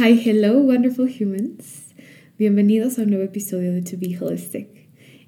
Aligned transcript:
Hi, 0.00 0.12
hello, 0.12 0.60
wonderful 0.60 1.08
humans. 1.08 1.92
Bienvenidos 2.38 3.00
a 3.00 3.02
un 3.02 3.10
nuevo 3.10 3.24
episodio 3.24 3.72
de 3.72 3.82
To 3.82 3.96
Be 3.98 4.16
Holistic. 4.16 4.68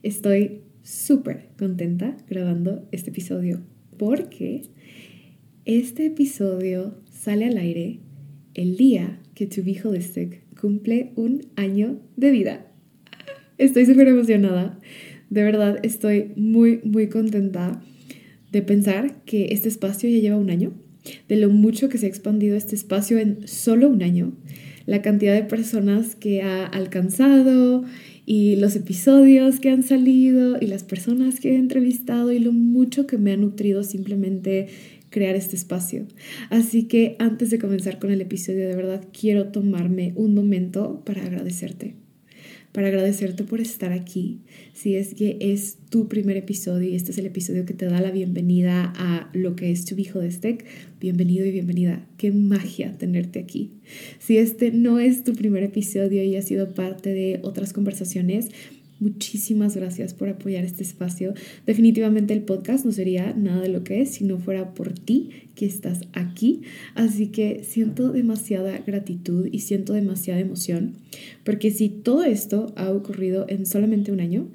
Estoy 0.04 0.60
súper 0.84 1.48
contenta 1.58 2.16
grabando 2.28 2.86
este 2.92 3.10
episodio 3.10 3.62
porque 3.98 4.62
este 5.64 6.06
episodio 6.06 6.94
sale 7.10 7.46
al 7.46 7.56
aire 7.58 7.98
el 8.54 8.76
día 8.76 9.20
que 9.34 9.48
To 9.48 9.64
Be 9.64 9.76
Holistic 9.82 10.40
cumple 10.54 11.14
un 11.16 11.48
año 11.56 11.98
de 12.14 12.30
vida. 12.30 12.66
Estoy 13.58 13.86
súper 13.86 14.06
emocionada. 14.06 14.78
De 15.30 15.42
verdad, 15.42 15.80
estoy 15.82 16.30
muy, 16.36 16.80
muy 16.84 17.08
contenta 17.08 17.82
de 18.52 18.62
pensar 18.62 19.24
que 19.24 19.46
este 19.46 19.68
espacio 19.68 20.08
ya 20.08 20.18
lleva 20.18 20.36
un 20.36 20.50
año 20.50 20.74
de 21.28 21.36
lo 21.36 21.50
mucho 21.50 21.88
que 21.88 21.98
se 21.98 22.06
ha 22.06 22.08
expandido 22.08 22.56
este 22.56 22.74
espacio 22.74 23.18
en 23.18 23.46
solo 23.46 23.88
un 23.88 24.02
año, 24.02 24.32
la 24.86 25.02
cantidad 25.02 25.34
de 25.34 25.44
personas 25.44 26.14
que 26.14 26.42
ha 26.42 26.66
alcanzado 26.66 27.84
y 28.26 28.56
los 28.56 28.76
episodios 28.76 29.60
que 29.60 29.70
han 29.70 29.82
salido 29.82 30.58
y 30.60 30.66
las 30.66 30.84
personas 30.84 31.40
que 31.40 31.52
he 31.52 31.56
entrevistado 31.56 32.32
y 32.32 32.38
lo 32.38 32.52
mucho 32.52 33.06
que 33.06 33.18
me 33.18 33.32
ha 33.32 33.36
nutrido 33.36 33.82
simplemente 33.82 34.68
crear 35.10 35.34
este 35.34 35.56
espacio. 35.56 36.06
Así 36.50 36.84
que 36.84 37.16
antes 37.18 37.50
de 37.50 37.58
comenzar 37.58 37.98
con 37.98 38.10
el 38.10 38.20
episodio, 38.20 38.68
de 38.68 38.76
verdad 38.76 39.04
quiero 39.18 39.48
tomarme 39.48 40.12
un 40.16 40.34
momento 40.34 41.02
para 41.04 41.24
agradecerte 41.24 41.94
para 42.72 42.88
agradecerte 42.88 43.44
por 43.44 43.60
estar 43.60 43.92
aquí. 43.92 44.40
Si 44.72 44.94
es 44.94 45.14
que 45.14 45.38
es 45.40 45.78
tu 45.90 46.08
primer 46.08 46.36
episodio 46.36 46.88
y 46.88 46.94
este 46.94 47.10
es 47.10 47.18
el 47.18 47.26
episodio 47.26 47.64
que 47.64 47.74
te 47.74 47.86
da 47.86 48.00
la 48.00 48.10
bienvenida 48.10 48.92
a 48.96 49.28
lo 49.32 49.56
que 49.56 49.70
es 49.70 49.84
tu 49.84 49.96
hijo 49.96 50.20
de 50.20 50.30
Steak, 50.30 50.64
bienvenido 51.00 51.44
y 51.44 51.50
bienvenida. 51.50 52.06
Qué 52.16 52.30
magia 52.30 52.96
tenerte 52.96 53.40
aquí. 53.40 53.72
Si 54.18 54.36
este 54.36 54.70
no 54.70 55.00
es 55.00 55.24
tu 55.24 55.32
primer 55.34 55.64
episodio 55.64 56.22
y 56.22 56.36
ha 56.36 56.42
sido 56.42 56.74
parte 56.74 57.12
de 57.12 57.40
otras 57.42 57.72
conversaciones, 57.72 58.50
Muchísimas 59.00 59.76
gracias 59.76 60.12
por 60.12 60.28
apoyar 60.28 60.62
este 60.62 60.82
espacio. 60.82 61.32
Definitivamente 61.64 62.34
el 62.34 62.42
podcast 62.42 62.84
no 62.84 62.92
sería 62.92 63.32
nada 63.32 63.62
de 63.62 63.70
lo 63.70 63.82
que 63.82 64.02
es 64.02 64.10
si 64.10 64.24
no 64.24 64.38
fuera 64.38 64.74
por 64.74 64.92
ti 64.92 65.30
que 65.54 65.64
estás 65.64 66.02
aquí. 66.12 66.60
Así 66.94 67.28
que 67.28 67.64
siento 67.64 68.12
demasiada 68.12 68.76
gratitud 68.86 69.48
y 69.50 69.60
siento 69.60 69.94
demasiada 69.94 70.40
emoción, 70.40 70.96
porque 71.44 71.70
si 71.70 71.88
todo 71.88 72.24
esto 72.24 72.74
ha 72.76 72.90
ocurrido 72.90 73.46
en 73.48 73.64
solamente 73.64 74.12
un 74.12 74.20
año, 74.20 74.48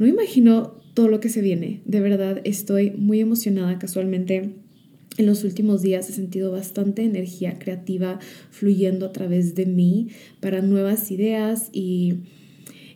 no 0.00 0.08
imagino 0.08 0.74
todo 0.94 1.06
lo 1.06 1.20
que 1.20 1.28
se 1.28 1.40
viene. 1.40 1.80
De 1.84 2.00
verdad, 2.00 2.40
estoy 2.42 2.90
muy 2.90 3.20
emocionada 3.20 3.78
casualmente. 3.78 4.54
En 5.18 5.26
los 5.26 5.44
últimos 5.44 5.82
días 5.82 6.10
he 6.10 6.12
sentido 6.12 6.50
bastante 6.50 7.04
energía 7.04 7.60
creativa 7.60 8.18
fluyendo 8.50 9.06
a 9.06 9.12
través 9.12 9.54
de 9.54 9.66
mí 9.66 10.08
para 10.40 10.62
nuevas 10.62 11.12
ideas 11.12 11.70
y 11.72 12.14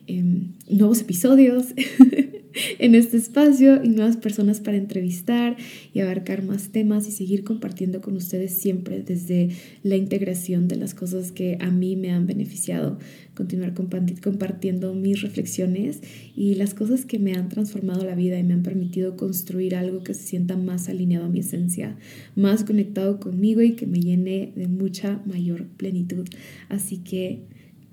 Em, 0.05 0.53
nuevos 0.69 0.99
episodios 0.99 1.67
en 2.79 2.93
este 2.93 3.15
espacio 3.15 3.81
y 3.81 3.87
nuevas 3.87 4.17
personas 4.17 4.59
para 4.59 4.75
entrevistar 4.75 5.55
y 5.93 6.01
abarcar 6.01 6.43
más 6.43 6.69
temas 6.69 7.07
y 7.07 7.11
seguir 7.11 7.45
compartiendo 7.45 8.01
con 8.01 8.17
ustedes 8.17 8.53
siempre 8.53 9.01
desde 9.01 9.49
la 9.81 9.95
integración 9.95 10.67
de 10.67 10.75
las 10.75 10.93
cosas 10.93 11.31
que 11.31 11.57
a 11.61 11.71
mí 11.71 11.95
me 11.95 12.11
han 12.11 12.27
beneficiado, 12.27 12.99
continuar 13.33 13.73
compartiendo 13.73 14.93
mis 14.93 15.21
reflexiones 15.21 16.01
y 16.35 16.55
las 16.55 16.73
cosas 16.73 17.05
que 17.05 17.17
me 17.17 17.33
han 17.33 17.47
transformado 17.47 18.03
la 18.03 18.15
vida 18.15 18.37
y 18.37 18.43
me 18.43 18.53
han 18.53 18.63
permitido 18.63 19.15
construir 19.15 19.73
algo 19.75 20.03
que 20.03 20.13
se 20.13 20.23
sienta 20.23 20.57
más 20.57 20.89
alineado 20.89 21.27
a 21.27 21.29
mi 21.29 21.39
esencia, 21.39 21.95
más 22.35 22.65
conectado 22.65 23.21
conmigo 23.21 23.61
y 23.61 23.73
que 23.73 23.87
me 23.87 24.01
llene 24.01 24.51
de 24.55 24.67
mucha 24.67 25.21
mayor 25.25 25.65
plenitud. 25.77 26.27
Así 26.67 26.97
que, 26.97 27.43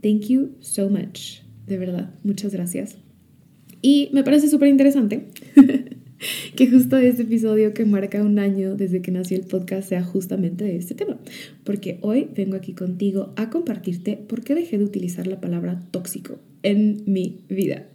thank 0.03 0.23
you 0.27 0.57
so 0.61 0.89
much 0.91 1.50
de 1.71 1.79
verdad, 1.79 2.11
muchas 2.25 2.53
gracias. 2.53 2.97
Y 3.81 4.11
me 4.13 4.25
parece 4.25 4.49
súper 4.49 4.69
interesante 4.69 5.29
que 6.57 6.69
justo 6.69 6.99
este 6.99 7.23
episodio 7.23 7.73
que 7.73 7.85
marca 7.85 8.23
un 8.25 8.41
año 8.41 8.75
desde 8.75 9.01
que 9.01 9.13
nació 9.13 9.37
el 9.37 9.45
podcast 9.45 9.89
sea 9.89 10.03
justamente 10.03 10.65
de 10.65 10.77
este 10.77 10.97
tema, 10.97 11.17
porque 11.63 11.99
hoy 12.03 12.29
vengo 12.35 12.57
aquí 12.57 12.73
contigo 12.73 13.33
a 13.37 13.51
compartirte 13.51 14.17
por 14.17 14.43
qué 14.43 14.57
dejé 14.57 14.79
de 14.79 14.85
utilizar 14.85 15.29
la 15.29 15.41
palabra 15.41 15.81
tóxico 15.93 16.41
en 16.65 17.05
mi 17.07 17.45
vida. 17.49 17.87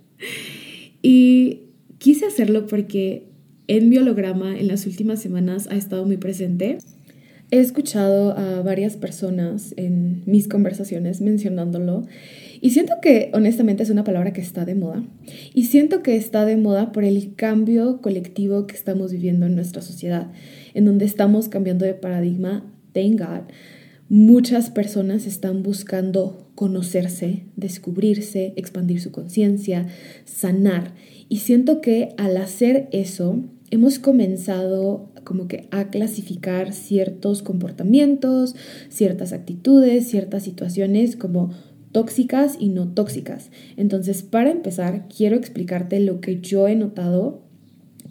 Y 1.02 1.64
quise 1.97 2.25
hacerlo 2.25 2.68
porque 2.68 3.28
en 3.68 3.90
mi 3.90 3.97
holograma 3.97 4.58
en 4.58 4.69
las 4.69 4.88
últimas 4.88 5.22
semanas 5.22 5.68
ha 5.69 5.75
estado 5.75 6.06
muy 6.06 6.16
presente. 6.16 6.78
He 7.52 7.60
escuchado 7.60 8.38
a 8.38 8.62
varias 8.62 8.98
personas 8.98 9.74
en 9.78 10.24
mis 10.26 10.48
conversaciones 10.48 11.22
mencionándolo 11.22 12.06
y 12.60 12.72
siento 12.72 12.96
que 13.02 13.30
honestamente 13.34 13.84
es 13.84 13.92
una 13.92 14.04
palabra 14.04 14.34
que 14.34 14.42
está 14.42 14.66
de 14.66 14.74
moda. 14.74 15.04
Y 15.54 15.66
siento 15.66 16.02
que 16.02 16.16
está 16.16 16.46
de 16.46 16.58
moda 16.58 16.92
por 16.92 17.04
el 17.04 17.36
cambio 17.36 18.02
colectivo 18.02 18.66
que 18.66 18.76
estamos 18.76 19.12
viviendo 19.12 19.46
en 19.46 19.56
nuestra 19.56 19.84
sociedad, 19.84 20.32
en 20.74 20.86
donde 20.86 21.06
estamos 21.06 21.48
cambiando 21.48 21.86
de 21.86 21.94
paradigma. 21.94 22.66
Thank 22.94 23.20
God. 23.20 23.52
Muchas 24.10 24.70
personas 24.72 25.28
están 25.28 25.62
buscando 25.62 26.50
conocerse, 26.56 27.44
descubrirse, 27.56 28.54
expandir 28.56 29.02
su 29.02 29.12
conciencia, 29.12 29.88
sanar. 30.26 30.94
Y 31.28 31.38
siento 31.38 31.82
que 31.82 32.16
al 32.18 32.38
hacer 32.38 32.88
eso, 32.92 33.44
hemos 33.72 34.00
comenzado 34.00 35.12
como 35.25 35.50
que 35.50 35.68
a 35.72 35.90
clasificar 35.90 36.72
ciertos 36.72 37.44
comportamientos, 37.44 38.56
ciertas 38.88 39.34
actitudes, 39.34 40.08
ciertas 40.08 40.44
situaciones 40.44 41.18
como 41.18 41.52
tóxicas 41.91 42.56
y 42.59 42.69
no 42.69 42.94
tóxicas. 42.94 43.52
Entonces, 43.75 44.24
para 44.24 44.52
empezar, 44.52 45.08
quiero 45.09 45.35
explicarte 45.35 46.00
lo 46.00 46.22
que 46.22 46.40
yo 46.40 46.70
he 46.70 46.76
notado 46.76 47.41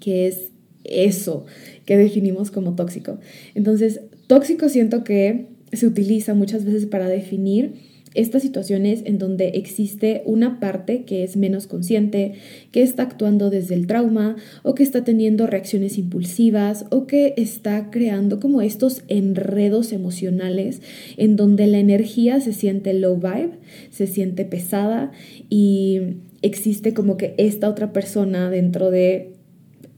que 0.00 0.26
es 0.26 0.50
eso 0.84 1.46
que 1.86 1.96
definimos 1.96 2.50
como 2.50 2.74
tóxico. 2.74 3.18
Entonces, 3.54 4.00
tóxico 4.26 4.68
siento 4.68 5.04
que 5.04 5.48
se 5.72 5.86
utiliza 5.86 6.34
muchas 6.34 6.64
veces 6.64 6.86
para 6.86 7.08
definir 7.08 7.93
estas 8.14 8.42
situaciones 8.42 9.02
en 9.04 9.18
donde 9.18 9.48
existe 9.48 10.22
una 10.24 10.60
parte 10.60 11.04
que 11.04 11.24
es 11.24 11.36
menos 11.36 11.66
consciente, 11.66 12.34
que 12.70 12.82
está 12.82 13.02
actuando 13.02 13.50
desde 13.50 13.74
el 13.74 13.86
trauma 13.86 14.36
o 14.62 14.74
que 14.74 14.82
está 14.82 15.04
teniendo 15.04 15.46
reacciones 15.46 15.98
impulsivas 15.98 16.86
o 16.90 17.06
que 17.06 17.34
está 17.36 17.90
creando 17.90 18.40
como 18.40 18.62
estos 18.62 19.02
enredos 19.08 19.92
emocionales 19.92 20.80
en 21.16 21.36
donde 21.36 21.66
la 21.66 21.78
energía 21.78 22.40
se 22.40 22.52
siente 22.52 22.94
low 22.94 23.16
vibe, 23.16 23.58
se 23.90 24.06
siente 24.06 24.44
pesada 24.44 25.12
y 25.50 26.00
existe 26.42 26.94
como 26.94 27.16
que 27.16 27.34
esta 27.38 27.68
otra 27.68 27.92
persona 27.92 28.50
dentro 28.50 28.90
de 28.90 29.33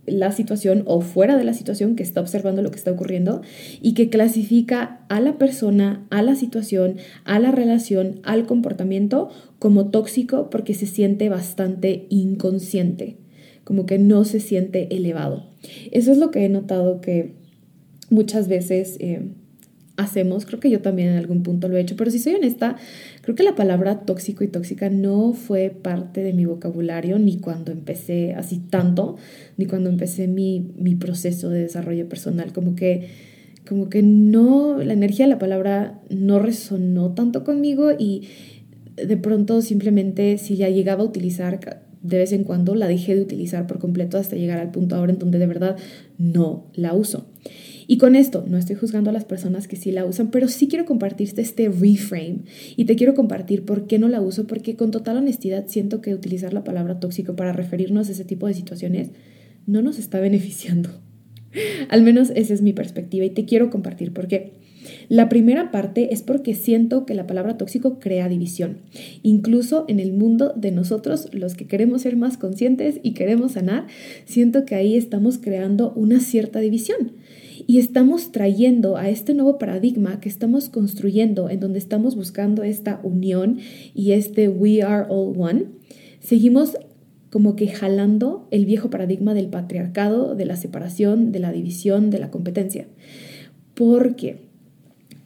la 0.06 0.32
situación 0.32 0.82
o 0.86 1.00
fuera 1.00 1.36
de 1.36 1.44
la 1.44 1.54
situación 1.54 1.96
que 1.96 2.02
está 2.02 2.20
observando 2.20 2.62
lo 2.62 2.70
que 2.70 2.78
está 2.78 2.92
ocurriendo 2.92 3.42
y 3.80 3.94
que 3.94 4.08
clasifica 4.08 5.00
a 5.08 5.20
la 5.20 5.38
persona, 5.38 6.06
a 6.10 6.22
la 6.22 6.34
situación, 6.34 6.96
a 7.24 7.38
la 7.38 7.52
relación, 7.52 8.20
al 8.22 8.46
comportamiento 8.46 9.30
como 9.58 9.90
tóxico 9.90 10.50
porque 10.50 10.74
se 10.74 10.86
siente 10.86 11.28
bastante 11.28 12.06
inconsciente, 12.08 13.16
como 13.64 13.86
que 13.86 13.98
no 13.98 14.24
se 14.24 14.40
siente 14.40 14.94
elevado. 14.94 15.44
Eso 15.90 16.12
es 16.12 16.18
lo 16.18 16.30
que 16.30 16.44
he 16.44 16.48
notado 16.48 17.00
que 17.00 17.34
muchas 18.10 18.48
veces... 18.48 18.96
Eh, 19.00 19.28
hacemos, 19.96 20.46
creo 20.46 20.60
que 20.60 20.70
yo 20.70 20.80
también 20.80 21.08
en 21.08 21.16
algún 21.16 21.42
punto 21.42 21.68
lo 21.68 21.76
he 21.76 21.80
hecho, 21.80 21.96
pero 21.96 22.10
si 22.10 22.18
soy 22.18 22.34
honesta, 22.34 22.76
creo 23.22 23.34
que 23.34 23.42
la 23.42 23.54
palabra 23.54 24.00
tóxico 24.00 24.44
y 24.44 24.48
tóxica 24.48 24.90
no 24.90 25.32
fue 25.32 25.70
parte 25.70 26.22
de 26.22 26.32
mi 26.32 26.44
vocabulario 26.44 27.18
ni 27.18 27.38
cuando 27.38 27.72
empecé 27.72 28.34
así 28.34 28.58
tanto, 28.58 29.16
ni 29.56 29.66
cuando 29.66 29.90
empecé 29.90 30.28
mi, 30.28 30.72
mi 30.78 30.94
proceso 30.94 31.50
de 31.50 31.60
desarrollo 31.60 32.08
personal, 32.08 32.52
como 32.52 32.74
que, 32.74 33.08
como 33.68 33.88
que 33.88 34.02
no, 34.02 34.78
la 34.82 34.92
energía 34.92 35.26
de 35.26 35.30
la 35.30 35.38
palabra 35.38 36.00
no 36.10 36.38
resonó 36.38 37.14
tanto 37.14 37.44
conmigo 37.44 37.90
y 37.98 38.28
de 38.96 39.16
pronto 39.16 39.62
simplemente 39.62 40.38
si 40.38 40.56
ya 40.56 40.68
llegaba 40.68 41.02
a 41.02 41.06
utilizar 41.06 41.58
de 42.06 42.18
vez 42.18 42.32
en 42.32 42.44
cuando, 42.44 42.74
la 42.74 42.86
dejé 42.86 43.16
de 43.16 43.22
utilizar 43.22 43.66
por 43.66 43.78
completo 43.78 44.16
hasta 44.16 44.36
llegar 44.36 44.58
al 44.58 44.70
punto 44.70 44.94
ahora 44.94 45.12
en 45.12 45.18
donde 45.18 45.38
de 45.38 45.46
verdad 45.46 45.76
no 46.18 46.66
la 46.74 46.94
uso. 46.94 47.26
Y 47.86 47.98
con 47.98 48.16
esto, 48.16 48.44
no 48.48 48.58
estoy 48.58 48.76
juzgando 48.76 49.10
a 49.10 49.12
las 49.12 49.24
personas 49.24 49.68
que 49.68 49.76
sí 49.76 49.92
la 49.92 50.04
usan, 50.04 50.30
pero 50.30 50.48
sí 50.48 50.66
quiero 50.66 50.84
compartirte 50.84 51.40
este 51.40 51.68
reframe 51.68 52.40
y 52.76 52.84
te 52.84 52.96
quiero 52.96 53.14
compartir 53.14 53.64
por 53.64 53.86
qué 53.86 53.98
no 53.98 54.08
la 54.08 54.20
uso, 54.20 54.46
porque 54.46 54.76
con 54.76 54.90
total 54.90 55.18
honestidad 55.18 55.66
siento 55.68 56.00
que 56.00 56.14
utilizar 56.14 56.52
la 56.52 56.64
palabra 56.64 56.98
tóxico 56.98 57.36
para 57.36 57.52
referirnos 57.52 58.08
a 58.08 58.12
ese 58.12 58.24
tipo 58.24 58.46
de 58.46 58.54
situaciones 58.54 59.10
no 59.66 59.82
nos 59.82 59.98
está 59.98 60.20
beneficiando. 60.26 60.90
Al 61.88 62.02
menos 62.02 62.30
esa 62.34 62.52
es 62.52 62.60
mi 62.60 62.72
perspectiva 62.72 63.24
y 63.24 63.30
te 63.30 63.44
quiero 63.44 63.70
compartir 63.70 64.12
por 64.12 64.26
qué. 64.26 64.52
La 65.08 65.28
primera 65.28 65.70
parte 65.70 66.12
es 66.12 66.22
porque 66.22 66.54
siento 66.54 67.06
que 67.06 67.14
la 67.14 67.26
palabra 67.26 67.56
tóxico 67.56 67.98
crea 67.98 68.28
división, 68.28 68.78
incluso 69.22 69.84
en 69.88 70.00
el 70.00 70.12
mundo 70.12 70.52
de 70.54 70.70
nosotros, 70.70 71.28
los 71.32 71.54
que 71.54 71.66
queremos 71.66 72.02
ser 72.02 72.16
más 72.16 72.36
conscientes 72.36 73.00
y 73.02 73.12
queremos 73.12 73.52
sanar, 73.52 73.86
siento 74.26 74.64
que 74.64 74.74
ahí 74.74 74.96
estamos 74.96 75.38
creando 75.38 75.92
una 75.94 76.20
cierta 76.20 76.60
división 76.60 77.12
y 77.66 77.78
estamos 77.78 78.32
trayendo 78.32 78.96
a 78.96 79.08
este 79.08 79.34
nuevo 79.34 79.58
paradigma 79.58 80.20
que 80.20 80.28
estamos 80.28 80.68
construyendo, 80.68 81.50
en 81.50 81.60
donde 81.60 81.78
estamos 81.78 82.14
buscando 82.14 82.62
esta 82.62 83.00
unión 83.02 83.58
y 83.94 84.12
este 84.12 84.48
we 84.48 84.82
are 84.82 85.06
all 85.08 85.34
one, 85.36 85.66
seguimos 86.20 86.76
como 87.30 87.56
que 87.56 87.68
jalando 87.68 88.46
el 88.50 88.66
viejo 88.66 88.88
paradigma 88.88 89.34
del 89.34 89.48
patriarcado, 89.48 90.34
de 90.36 90.46
la 90.46 90.56
separación, 90.56 91.32
de 91.32 91.40
la 91.40 91.52
división, 91.52 92.10
de 92.10 92.20
la 92.20 92.30
competencia. 92.30 92.86
Porque 93.74 94.46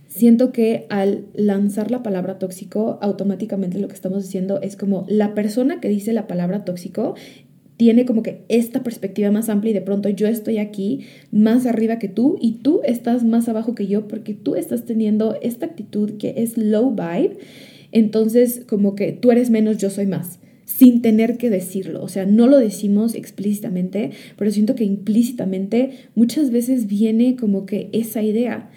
siento 0.09 0.51
que 0.51 0.87
al 0.89 1.27
lanzar 1.35 1.91
la 1.91 2.03
palabra 2.03 2.39
tóxico, 2.39 2.99
automáticamente 3.01 3.79
lo 3.79 3.87
que 3.87 3.95
estamos 3.95 4.25
diciendo 4.25 4.61
es 4.61 4.77
como 4.77 5.05
la 5.09 5.35
persona 5.35 5.79
que 5.81 5.89
dice 5.89 6.13
la 6.13 6.27
palabra 6.27 6.65
tóxico 6.65 7.15
tiene 7.81 8.05
como 8.05 8.23
que 8.23 8.43
esta 8.51 8.83
perspectiva 8.83 9.31
más 9.31 9.49
amplia 9.49 9.71
y 9.71 9.73
de 9.73 9.81
pronto 9.81 10.11
yo 10.11 10.27
estoy 10.27 10.59
aquí 10.59 11.07
más 11.33 11.65
arriba 11.65 11.99
que 11.99 12.09
tú 12.09 12.37
y 12.39 12.57
tú 12.57 12.83
estás 12.85 13.25
más 13.25 13.49
abajo 13.49 13.75
que 13.75 13.87
yo 13.87 14.07
porque 14.07 14.35
tú 14.35 14.55
estás 14.55 14.85
teniendo 14.85 15.39
esta 15.41 15.65
actitud 15.65 16.19
que 16.19 16.35
es 16.37 16.59
low 16.59 16.91
vibe, 16.91 17.39
entonces 17.91 18.67
como 18.69 18.95
que 18.95 19.13
tú 19.13 19.31
eres 19.31 19.49
menos, 19.49 19.79
yo 19.79 19.89
soy 19.89 20.07
más 20.07 20.41
sin 20.67 21.03
tener 21.03 21.37
que 21.37 21.51
decirlo. 21.51 22.03
O 22.03 22.09
sea, 22.09 22.27
no 22.27 22.47
lo 22.47 22.59
decimos 22.59 23.15
explícitamente, 23.15 24.13
pero 24.37 24.51
siento 24.51 24.75
que 24.75 24.85
implícitamente 24.85 25.91
muchas 26.15 26.51
veces 26.51 26.87
viene 26.87 27.35
como 27.35 27.67
que 27.67 27.89
esa 27.93 28.23
idea. 28.23 28.71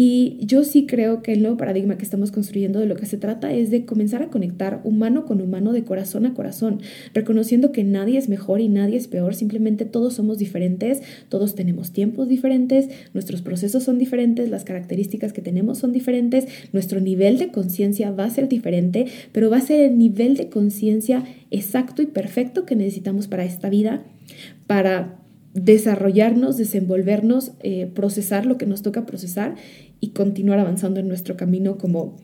Y 0.00 0.36
yo 0.38 0.62
sí 0.62 0.86
creo 0.86 1.22
que 1.22 1.32
el 1.32 1.42
nuevo 1.42 1.56
paradigma 1.56 1.98
que 1.98 2.04
estamos 2.04 2.30
construyendo 2.30 2.78
de 2.78 2.86
lo 2.86 2.94
que 2.94 3.04
se 3.04 3.16
trata 3.16 3.52
es 3.52 3.72
de 3.72 3.84
comenzar 3.84 4.22
a 4.22 4.28
conectar 4.28 4.80
humano 4.84 5.26
con 5.26 5.40
humano, 5.40 5.72
de 5.72 5.82
corazón 5.82 6.24
a 6.24 6.34
corazón, 6.34 6.80
reconociendo 7.14 7.72
que 7.72 7.82
nadie 7.82 8.16
es 8.16 8.28
mejor 8.28 8.60
y 8.60 8.68
nadie 8.68 8.96
es 8.96 9.08
peor, 9.08 9.34
simplemente 9.34 9.86
todos 9.86 10.14
somos 10.14 10.38
diferentes, 10.38 11.02
todos 11.28 11.56
tenemos 11.56 11.90
tiempos 11.90 12.28
diferentes, 12.28 12.88
nuestros 13.12 13.42
procesos 13.42 13.82
son 13.82 13.98
diferentes, 13.98 14.48
las 14.48 14.62
características 14.62 15.32
que 15.32 15.42
tenemos 15.42 15.78
son 15.78 15.90
diferentes, 15.90 16.46
nuestro 16.72 17.00
nivel 17.00 17.36
de 17.38 17.48
conciencia 17.48 18.12
va 18.12 18.26
a 18.26 18.30
ser 18.30 18.48
diferente, 18.48 19.06
pero 19.32 19.50
va 19.50 19.56
a 19.56 19.62
ser 19.62 19.80
el 19.80 19.98
nivel 19.98 20.36
de 20.36 20.48
conciencia 20.48 21.24
exacto 21.50 22.02
y 22.02 22.06
perfecto 22.06 22.66
que 22.66 22.76
necesitamos 22.76 23.26
para 23.26 23.44
esta 23.44 23.68
vida, 23.68 24.04
para 24.68 25.17
desarrollarnos, 25.58 26.56
desenvolvernos, 26.56 27.52
eh, 27.60 27.90
procesar 27.94 28.46
lo 28.46 28.58
que 28.58 28.66
nos 28.66 28.82
toca 28.82 29.06
procesar 29.06 29.56
y 30.00 30.10
continuar 30.10 30.58
avanzando 30.58 31.00
en 31.00 31.08
nuestro 31.08 31.36
camino 31.36 31.78
como 31.78 32.16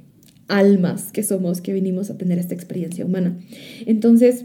almas 0.48 1.10
que 1.12 1.22
somos, 1.22 1.60
que 1.60 1.72
vinimos 1.72 2.10
a 2.10 2.18
tener 2.18 2.38
esta 2.38 2.54
experiencia 2.54 3.04
humana. 3.04 3.38
Entonces, 3.86 4.44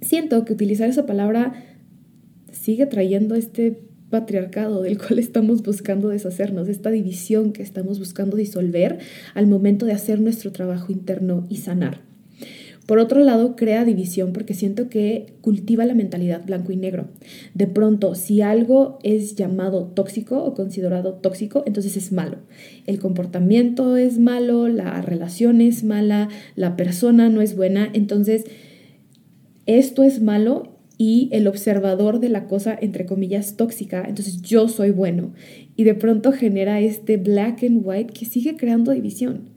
siento 0.00 0.44
que 0.44 0.52
utilizar 0.52 0.88
esa 0.88 1.06
palabra 1.06 1.64
sigue 2.52 2.86
trayendo 2.86 3.34
este 3.34 3.82
patriarcado 4.10 4.82
del 4.82 4.98
cual 4.98 5.18
estamos 5.18 5.62
buscando 5.62 6.08
deshacernos, 6.08 6.68
esta 6.68 6.90
división 6.90 7.52
que 7.52 7.62
estamos 7.62 7.98
buscando 7.98 8.36
disolver 8.36 8.98
al 9.34 9.46
momento 9.46 9.86
de 9.86 9.92
hacer 9.92 10.20
nuestro 10.20 10.52
trabajo 10.52 10.92
interno 10.92 11.46
y 11.48 11.58
sanar. 11.58 12.09
Por 12.90 12.98
otro 12.98 13.20
lado, 13.20 13.54
crea 13.54 13.84
división 13.84 14.32
porque 14.32 14.52
siento 14.52 14.88
que 14.88 15.34
cultiva 15.42 15.86
la 15.86 15.94
mentalidad 15.94 16.44
blanco 16.44 16.72
y 16.72 16.76
negro. 16.76 17.06
De 17.54 17.68
pronto, 17.68 18.16
si 18.16 18.42
algo 18.42 18.98
es 19.04 19.36
llamado 19.36 19.84
tóxico 19.94 20.42
o 20.42 20.54
considerado 20.54 21.14
tóxico, 21.14 21.62
entonces 21.66 21.96
es 21.96 22.10
malo. 22.10 22.38
El 22.88 22.98
comportamiento 22.98 23.96
es 23.96 24.18
malo, 24.18 24.66
la 24.66 25.00
relación 25.02 25.60
es 25.60 25.84
mala, 25.84 26.30
la 26.56 26.74
persona 26.74 27.28
no 27.28 27.40
es 27.42 27.54
buena. 27.54 27.88
Entonces, 27.92 28.46
esto 29.66 30.02
es 30.02 30.20
malo 30.20 30.76
y 30.98 31.28
el 31.30 31.46
observador 31.46 32.18
de 32.18 32.28
la 32.28 32.48
cosa, 32.48 32.76
entre 32.80 33.06
comillas, 33.06 33.56
tóxica, 33.56 34.04
entonces 34.08 34.42
yo 34.42 34.66
soy 34.66 34.90
bueno. 34.90 35.32
Y 35.76 35.84
de 35.84 35.94
pronto 35.94 36.32
genera 36.32 36.80
este 36.80 37.18
black 37.18 37.62
and 37.62 37.82
white 37.84 38.12
que 38.12 38.26
sigue 38.26 38.56
creando 38.56 38.90
división, 38.90 39.50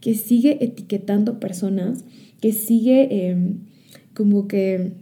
que 0.00 0.14
sigue 0.14 0.58
etiquetando 0.64 1.38
personas 1.38 2.04
que 2.40 2.52
sigue 2.52 3.28
em, 3.28 3.60
como 4.14 4.48
que 4.48 4.92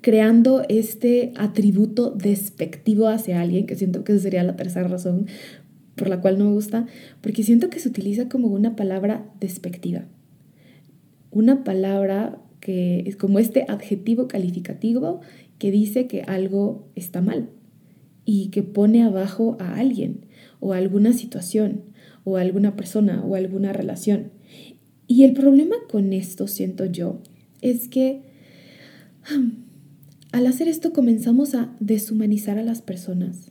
creando 0.00 0.62
este 0.68 1.32
atributo 1.36 2.10
despectivo 2.10 3.08
hacia 3.08 3.40
alguien, 3.40 3.66
que 3.66 3.76
siento 3.76 4.04
que 4.04 4.12
esa 4.12 4.22
sería 4.22 4.42
la 4.42 4.56
tercera 4.56 4.88
razón 4.88 5.26
por 5.94 6.08
la 6.08 6.20
cual 6.20 6.38
no 6.38 6.46
me 6.46 6.52
gusta, 6.52 6.86
porque 7.20 7.42
siento 7.42 7.70
que 7.70 7.80
se 7.80 7.88
utiliza 7.88 8.28
como 8.28 8.48
una 8.48 8.76
palabra 8.76 9.30
despectiva. 9.40 10.06
Una 11.30 11.64
palabra 11.64 12.40
que 12.60 13.04
es 13.06 13.16
como 13.16 13.38
este 13.38 13.64
adjetivo 13.68 14.28
calificativo 14.28 15.20
que 15.58 15.70
dice 15.70 16.06
que 16.06 16.22
algo 16.22 16.88
está 16.94 17.20
mal 17.20 17.50
y 18.24 18.48
que 18.48 18.62
pone 18.62 19.02
abajo 19.02 19.56
a 19.60 19.76
alguien 19.76 20.26
o 20.60 20.72
a 20.72 20.78
alguna 20.78 21.12
situación 21.12 21.82
o 22.24 22.36
a 22.36 22.40
alguna 22.40 22.76
persona 22.76 23.22
o 23.24 23.34
a 23.34 23.38
alguna 23.38 23.72
relación. 23.72 24.30
Y 25.08 25.24
el 25.24 25.32
problema 25.32 25.74
con 25.90 26.12
esto, 26.12 26.46
siento 26.46 26.84
yo, 26.84 27.20
es 27.62 27.88
que 27.88 28.20
al 30.32 30.46
hacer 30.46 30.68
esto 30.68 30.92
comenzamos 30.92 31.54
a 31.54 31.74
deshumanizar 31.80 32.58
a 32.58 32.62
las 32.62 32.82
personas. 32.82 33.50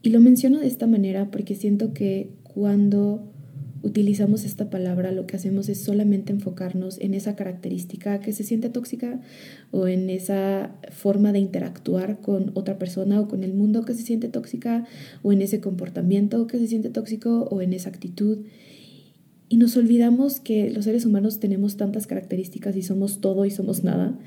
Y 0.00 0.10
lo 0.10 0.20
menciono 0.20 0.60
de 0.60 0.68
esta 0.68 0.86
manera 0.86 1.30
porque 1.30 1.56
siento 1.56 1.92
que 1.92 2.30
cuando 2.44 3.28
utilizamos 3.82 4.44
esta 4.44 4.70
palabra 4.70 5.12
lo 5.12 5.26
que 5.26 5.36
hacemos 5.36 5.68
es 5.68 5.80
solamente 5.80 6.32
enfocarnos 6.32 6.98
en 7.00 7.14
esa 7.14 7.36
característica 7.36 8.20
que 8.20 8.32
se 8.32 8.44
siente 8.44 8.70
tóxica 8.70 9.20
o 9.70 9.86
en 9.86 10.10
esa 10.10 10.74
forma 10.90 11.32
de 11.32 11.38
interactuar 11.40 12.20
con 12.20 12.52
otra 12.54 12.78
persona 12.78 13.20
o 13.20 13.28
con 13.28 13.44
el 13.44 13.54
mundo 13.54 13.84
que 13.84 13.94
se 13.94 14.02
siente 14.02 14.28
tóxica 14.28 14.86
o 15.22 15.32
en 15.32 15.42
ese 15.42 15.60
comportamiento 15.60 16.46
que 16.46 16.58
se 16.58 16.66
siente 16.66 16.90
tóxico 16.90 17.48
o 17.50 17.60
en 17.60 17.72
esa 17.72 17.88
actitud. 17.88 18.38
Y 19.48 19.56
nos 19.56 19.76
olvidamos 19.76 20.40
que 20.40 20.70
los 20.70 20.84
seres 20.84 21.06
humanos 21.06 21.40
tenemos 21.40 21.76
tantas 21.76 22.06
características 22.06 22.76
y 22.76 22.82
somos 22.82 23.20
todo 23.20 23.44
y 23.44 23.50
somos 23.50 23.82
nada. 23.82 24.18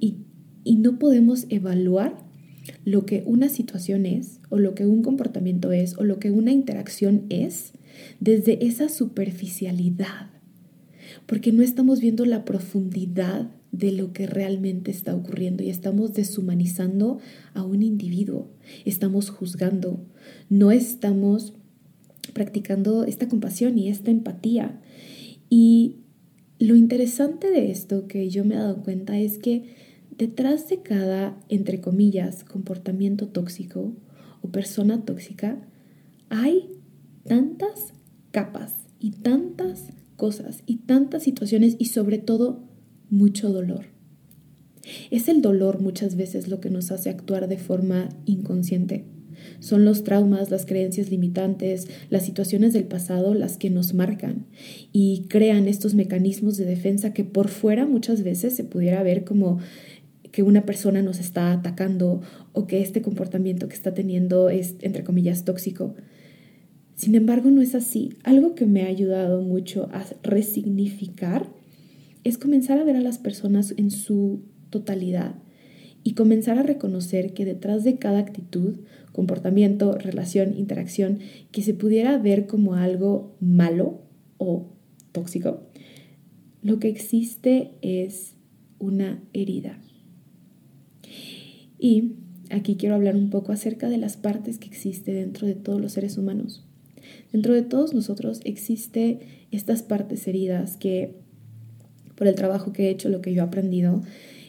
Y, 0.00 0.18
y 0.64 0.76
no 0.76 0.98
podemos 0.98 1.46
evaluar 1.48 2.26
lo 2.84 3.06
que 3.06 3.22
una 3.26 3.48
situación 3.48 4.06
es, 4.06 4.40
o 4.50 4.58
lo 4.58 4.74
que 4.74 4.86
un 4.86 5.02
comportamiento 5.02 5.72
es, 5.72 5.96
o 5.96 6.04
lo 6.04 6.18
que 6.18 6.30
una 6.30 6.52
interacción 6.52 7.24
es, 7.30 7.72
desde 8.20 8.66
esa 8.66 8.88
superficialidad. 8.88 10.30
Porque 11.26 11.52
no 11.52 11.62
estamos 11.62 12.00
viendo 12.00 12.24
la 12.26 12.44
profundidad 12.44 13.50
de 13.72 13.92
lo 13.92 14.12
que 14.12 14.26
realmente 14.26 14.90
está 14.90 15.14
ocurriendo 15.14 15.62
y 15.62 15.70
estamos 15.70 16.14
deshumanizando 16.14 17.18
a 17.54 17.62
un 17.62 17.82
individuo, 17.82 18.50
estamos 18.84 19.30
juzgando, 19.30 20.06
no 20.48 20.70
estamos 20.70 21.54
practicando 22.32 23.04
esta 23.04 23.28
compasión 23.28 23.78
y 23.78 23.88
esta 23.88 24.10
empatía. 24.10 24.80
Y 25.48 25.96
lo 26.58 26.74
interesante 26.76 27.50
de 27.50 27.70
esto 27.70 28.06
que 28.06 28.28
yo 28.30 28.44
me 28.44 28.54
he 28.54 28.58
dado 28.58 28.82
cuenta 28.82 29.18
es 29.18 29.38
que 29.38 29.74
detrás 30.16 30.68
de 30.68 30.82
cada, 30.82 31.38
entre 31.48 31.80
comillas, 31.80 32.44
comportamiento 32.44 33.28
tóxico 33.28 33.92
o 34.42 34.48
persona 34.48 35.04
tóxica, 35.04 35.60
hay 36.28 36.70
tantas 37.24 37.92
capas 38.30 38.74
y 38.98 39.10
tantas 39.10 39.88
cosas 40.16 40.62
y 40.66 40.76
tantas 40.76 41.22
situaciones 41.22 41.76
y 41.78 41.86
sobre 41.86 42.18
todo 42.18 42.64
mucho 43.10 43.52
dolor. 43.52 43.86
Es 45.10 45.28
el 45.28 45.42
dolor 45.42 45.80
muchas 45.80 46.16
veces 46.16 46.48
lo 46.48 46.60
que 46.60 46.70
nos 46.70 46.90
hace 46.90 47.10
actuar 47.10 47.48
de 47.48 47.58
forma 47.58 48.08
inconsciente 48.24 49.04
Son 49.60 49.84
los 49.84 50.04
traumas, 50.04 50.50
las 50.50 50.66
creencias 50.66 51.10
limitantes, 51.10 51.88
las 52.10 52.24
situaciones 52.24 52.72
del 52.72 52.84
pasado 52.84 53.34
las 53.34 53.56
que 53.56 53.70
nos 53.70 53.94
marcan 53.94 54.46
y 54.92 55.26
crean 55.28 55.68
estos 55.68 55.94
mecanismos 55.94 56.56
de 56.56 56.64
defensa 56.64 57.12
que 57.12 57.24
por 57.24 57.48
fuera 57.48 57.86
muchas 57.86 58.22
veces 58.22 58.54
se 58.54 58.64
pudiera 58.64 59.02
ver 59.02 59.24
como 59.24 59.58
que 60.32 60.42
una 60.42 60.66
persona 60.66 61.02
nos 61.02 61.18
está 61.18 61.52
atacando 61.52 62.20
o 62.52 62.66
que 62.66 62.82
este 62.82 63.00
comportamiento 63.00 63.68
que 63.68 63.74
está 63.74 63.94
teniendo 63.94 64.50
es, 64.50 64.74
entre 64.80 65.02
comillas, 65.02 65.44
tóxico. 65.44 65.94
Sin 66.94 67.14
embargo, 67.14 67.50
no 67.50 67.62
es 67.62 67.74
así. 67.74 68.10
Algo 68.22 68.54
que 68.54 68.66
me 68.66 68.82
ha 68.82 68.86
ayudado 68.86 69.40
mucho 69.40 69.88
a 69.92 70.04
resignificar 70.22 71.50
es 72.24 72.38
comenzar 72.38 72.78
a 72.78 72.84
ver 72.84 72.96
a 72.96 73.00
las 73.00 73.18
personas 73.18 73.72
en 73.76 73.90
su 73.90 74.42
totalidad 74.70 75.36
y 76.06 76.14
comenzar 76.14 76.56
a 76.56 76.62
reconocer 76.62 77.34
que 77.34 77.44
detrás 77.44 77.82
de 77.82 77.98
cada 77.98 78.20
actitud, 78.20 78.76
comportamiento, 79.10 79.98
relación, 79.98 80.56
interacción, 80.56 81.18
que 81.50 81.62
se 81.62 81.74
pudiera 81.74 82.16
ver 82.16 82.46
como 82.46 82.74
algo 82.74 83.34
malo 83.40 84.02
o 84.38 84.68
tóxico, 85.10 85.64
lo 86.62 86.78
que 86.78 86.86
existe 86.86 87.72
es 87.82 88.36
una 88.78 89.20
herida. 89.32 89.80
Y 91.76 92.12
aquí 92.50 92.76
quiero 92.76 92.94
hablar 92.94 93.16
un 93.16 93.28
poco 93.28 93.50
acerca 93.50 93.88
de 93.88 93.98
las 93.98 94.16
partes 94.16 94.58
que 94.58 94.68
existe 94.68 95.12
dentro 95.12 95.48
de 95.48 95.56
todos 95.56 95.80
los 95.80 95.90
seres 95.90 96.18
humanos. 96.18 96.64
Dentro 97.32 97.52
de 97.52 97.62
todos 97.62 97.94
nosotros 97.94 98.42
existe 98.44 99.46
estas 99.50 99.82
partes 99.82 100.28
heridas 100.28 100.76
que 100.76 101.16
por 102.14 102.28
el 102.28 102.36
trabajo 102.36 102.72
que 102.72 102.84
he 102.84 102.90
hecho, 102.90 103.08
lo 103.08 103.20
que 103.20 103.34
yo 103.34 103.42
he 103.42 103.44
aprendido, 103.44 104.04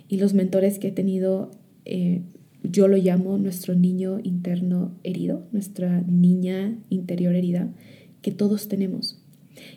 y 0.08 0.18
los 0.18 0.34
mentores 0.34 0.80
que 0.80 0.90
he 0.90 0.92
tenido, 0.92 1.52
eh, 1.86 2.22
yo 2.64 2.88
lo 2.88 2.98
llamo 2.98 3.38
nuestro 3.38 3.76
niño 3.76 4.20
interno 4.24 4.96
herido, 5.04 5.48
nuestra 5.52 6.02
niña 6.02 6.78
interior 6.90 7.36
herida, 7.36 7.74
que 8.22 8.32
todos 8.32 8.68
tenemos. 8.68 9.24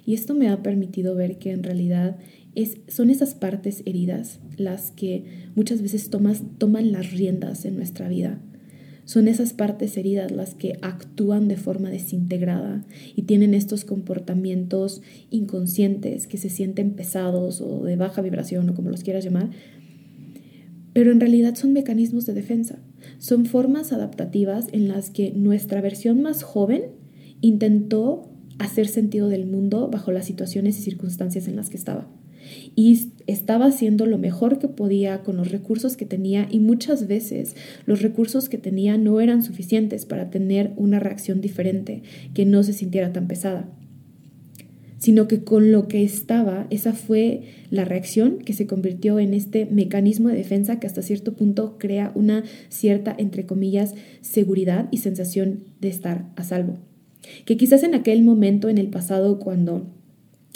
Y 0.04 0.14
esto 0.14 0.34
me 0.34 0.49
ha 0.49 0.62
permitido 0.62 1.14
ver 1.14 1.38
que 1.38 1.50
en 1.52 1.62
realidad 1.62 2.16
es, 2.54 2.78
son 2.88 3.10
esas 3.10 3.34
partes 3.34 3.82
heridas 3.87 4.40
las 4.56 4.90
que 4.90 5.25
muchas 5.54 5.82
veces 5.82 6.10
tomas, 6.10 6.42
toman 6.58 6.92
las 6.92 7.12
riendas 7.12 7.64
en 7.64 7.76
nuestra 7.76 8.08
vida. 8.08 8.40
Son 9.04 9.26
esas 9.26 9.54
partes 9.54 9.96
heridas 9.96 10.30
las 10.30 10.54
que 10.54 10.78
actúan 10.82 11.49
de 11.49 11.56
forma 11.56 11.90
desintegrada 11.90 12.84
y 13.16 13.22
tienen 13.22 13.54
estos 13.54 13.84
comportamientos 13.84 15.02
inconscientes 15.30 16.28
que 16.28 16.38
se 16.38 16.49
sienten 16.49 16.92
pesados 16.92 17.60
o 17.60 17.82
de 17.82 17.96
baja 17.96 18.22
vibración 18.22 18.68
o 18.70 18.75
como 18.75 18.90
los 18.90 19.02
quieras 19.02 19.25
llamar, 19.25 19.50
pero 20.92 21.12
en 21.12 21.20
realidad 21.20 21.54
son 21.54 21.73
mecanismos 21.73 22.26
de 22.26 22.35
defensa, 22.35 22.78
son 23.18 23.47
formas 23.47 23.92
adaptativas 23.92 24.66
en 24.73 24.88
las 24.88 25.11
que 25.11 25.32
nuestra 25.32 25.80
versión 25.80 26.23
más 26.23 26.42
joven 26.42 26.85
intentó 27.40 28.30
hacer 28.59 28.88
sentido 28.88 29.28
del 29.28 29.47
mundo 29.47 29.88
bajo 29.90 30.12
las 30.12 30.26
situaciones 30.26 30.78
y 30.78 30.82
circunstancias 30.82 31.49
en 31.49 31.56
las 31.56 31.70
que 31.70 31.76
estaba. 31.76 32.09
Y 32.75 33.12
estaba 33.26 33.66
haciendo 33.66 34.06
lo 34.06 34.18
mejor 34.18 34.59
que 34.59 34.68
podía 34.68 35.23
con 35.23 35.37
los 35.37 35.50
recursos 35.50 35.97
que 35.97 36.04
tenía 36.04 36.49
y 36.50 36.59
muchas 36.59 37.06
veces 37.06 37.54
los 37.87 38.02
recursos 38.02 38.49
que 38.49 38.59
tenía 38.59 38.99
no 38.99 39.20
eran 39.20 39.42
suficientes 39.42 40.04
para 40.04 40.30
tener 40.30 40.73
una 40.76 40.99
reacción 40.99 41.40
diferente 41.40 42.02
que 42.35 42.44
no 42.44 42.62
se 42.62 42.73
sintiera 42.73 43.12
tan 43.12 43.28
pesada 43.28 43.68
sino 45.00 45.26
que 45.26 45.42
con 45.42 45.73
lo 45.73 45.88
que 45.88 46.04
estaba, 46.04 46.66
esa 46.69 46.92
fue 46.92 47.42
la 47.71 47.87
reacción 47.87 48.38
que 48.38 48.52
se 48.52 48.66
convirtió 48.66 49.19
en 49.19 49.33
este 49.33 49.64
mecanismo 49.64 50.28
de 50.28 50.37
defensa 50.37 50.78
que 50.78 50.87
hasta 50.87 51.00
cierto 51.00 51.33
punto 51.33 51.78
crea 51.78 52.12
una 52.14 52.45
cierta, 52.69 53.14
entre 53.16 53.47
comillas, 53.47 53.95
seguridad 54.21 54.88
y 54.90 54.99
sensación 54.99 55.64
de 55.80 55.88
estar 55.88 56.26
a 56.37 56.45
salvo. 56.45 56.76
Que 57.47 57.57
quizás 57.57 57.83
en 57.83 57.95
aquel 57.95 58.23
momento, 58.23 58.69
en 58.69 58.76
el 58.76 58.88
pasado, 58.88 59.40
cuando 59.40 59.87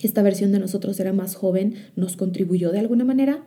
esta 0.03 0.23
versión 0.23 0.53
de 0.53 0.59
nosotros 0.59 1.01
era 1.01 1.15
más 1.15 1.37
joven, 1.37 1.75
nos 1.97 2.17
contribuyó 2.17 2.71
de 2.71 2.81
alguna 2.81 3.05
manera, 3.05 3.47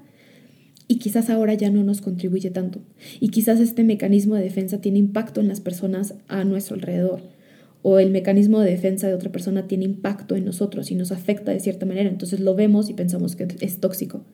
y 0.87 0.97
quizás 0.97 1.29
ahora 1.29 1.53
ya 1.53 1.69
no 1.69 1.83
nos 1.83 2.01
contribuye 2.01 2.49
tanto. 2.49 2.79
Y 3.19 3.29
quizás 3.29 3.59
este 3.59 3.83
mecanismo 3.83 4.33
de 4.33 4.41
defensa 4.41 4.81
tiene 4.81 4.97
impacto 4.97 5.41
en 5.41 5.47
las 5.47 5.59
personas 5.59 6.15
a 6.27 6.43
nuestro 6.43 6.75
alrededor 6.75 7.36
o 7.89 7.99
el 7.99 8.11
mecanismo 8.11 8.59
de 8.59 8.69
defensa 8.69 9.07
de 9.07 9.13
otra 9.13 9.31
persona 9.31 9.65
tiene 9.65 9.85
impacto 9.85 10.35
en 10.35 10.43
nosotros 10.43 10.91
y 10.91 10.95
nos 10.95 11.13
afecta 11.13 11.53
de 11.53 11.61
cierta 11.61 11.85
manera, 11.85 12.09
entonces 12.09 12.41
lo 12.41 12.53
vemos 12.53 12.89
y 12.89 12.93
pensamos 12.93 13.37
que 13.37 13.47
es 13.61 13.79
tóxico. 13.79 14.25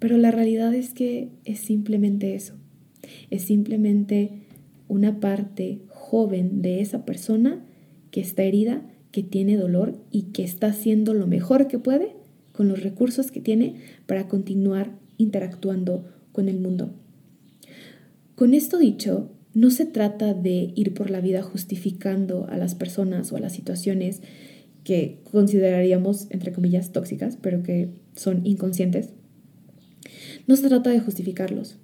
Pero 0.00 0.16
la 0.16 0.32
realidad 0.32 0.74
es 0.74 0.92
que 0.92 1.28
es 1.44 1.60
simplemente 1.60 2.34
eso, 2.34 2.54
es 3.30 3.42
simplemente 3.42 4.42
una 4.88 5.20
parte 5.20 5.82
joven 5.86 6.62
de 6.62 6.80
esa 6.80 7.04
persona 7.04 7.64
que 8.10 8.20
está 8.20 8.42
herida, 8.42 8.82
que 9.12 9.22
tiene 9.22 9.56
dolor 9.56 10.00
y 10.10 10.32
que 10.32 10.42
está 10.42 10.66
haciendo 10.66 11.14
lo 11.14 11.28
mejor 11.28 11.68
que 11.68 11.78
puede 11.78 12.16
con 12.50 12.66
los 12.66 12.82
recursos 12.82 13.30
que 13.30 13.40
tiene 13.40 13.76
para 14.06 14.26
continuar 14.26 14.90
interactuando 15.16 16.08
con 16.32 16.48
el 16.48 16.58
mundo. 16.58 16.92
Con 18.34 18.52
esto 18.52 18.78
dicho, 18.78 19.30
no 19.54 19.70
se 19.70 19.84
trata 19.84 20.34
de 20.34 20.72
ir 20.74 20.94
por 20.94 21.10
la 21.10 21.20
vida 21.20 21.42
justificando 21.42 22.46
a 22.48 22.56
las 22.56 22.74
personas 22.74 23.32
o 23.32 23.36
a 23.36 23.40
las 23.40 23.52
situaciones 23.52 24.22
que 24.84 25.20
consideraríamos, 25.30 26.26
entre 26.30 26.52
comillas, 26.52 26.92
tóxicas, 26.92 27.38
pero 27.40 27.62
que 27.62 27.90
son 28.14 28.44
inconscientes. 28.44 29.10
No 30.46 30.56
se 30.56 30.68
trata 30.68 30.90
de 30.90 31.00
justificarlos. 31.00 31.76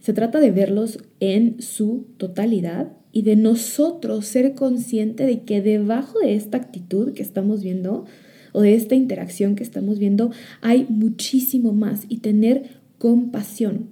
Se 0.00 0.12
trata 0.12 0.40
de 0.40 0.50
verlos 0.50 0.98
en 1.20 1.60
su 1.60 2.06
totalidad 2.16 2.92
y 3.12 3.22
de 3.22 3.36
nosotros 3.36 4.26
ser 4.26 4.54
consciente 4.54 5.26
de 5.26 5.42
que 5.42 5.60
debajo 5.60 6.20
de 6.20 6.34
esta 6.34 6.56
actitud 6.56 7.12
que 7.12 7.22
estamos 7.22 7.62
viendo 7.62 8.04
o 8.52 8.62
de 8.62 8.74
esta 8.74 8.94
interacción 8.94 9.56
que 9.56 9.62
estamos 9.62 9.98
viendo 9.98 10.30
hay 10.60 10.86
muchísimo 10.88 11.72
más 11.72 12.04
y 12.08 12.18
tener 12.18 12.80
compasión 12.98 13.88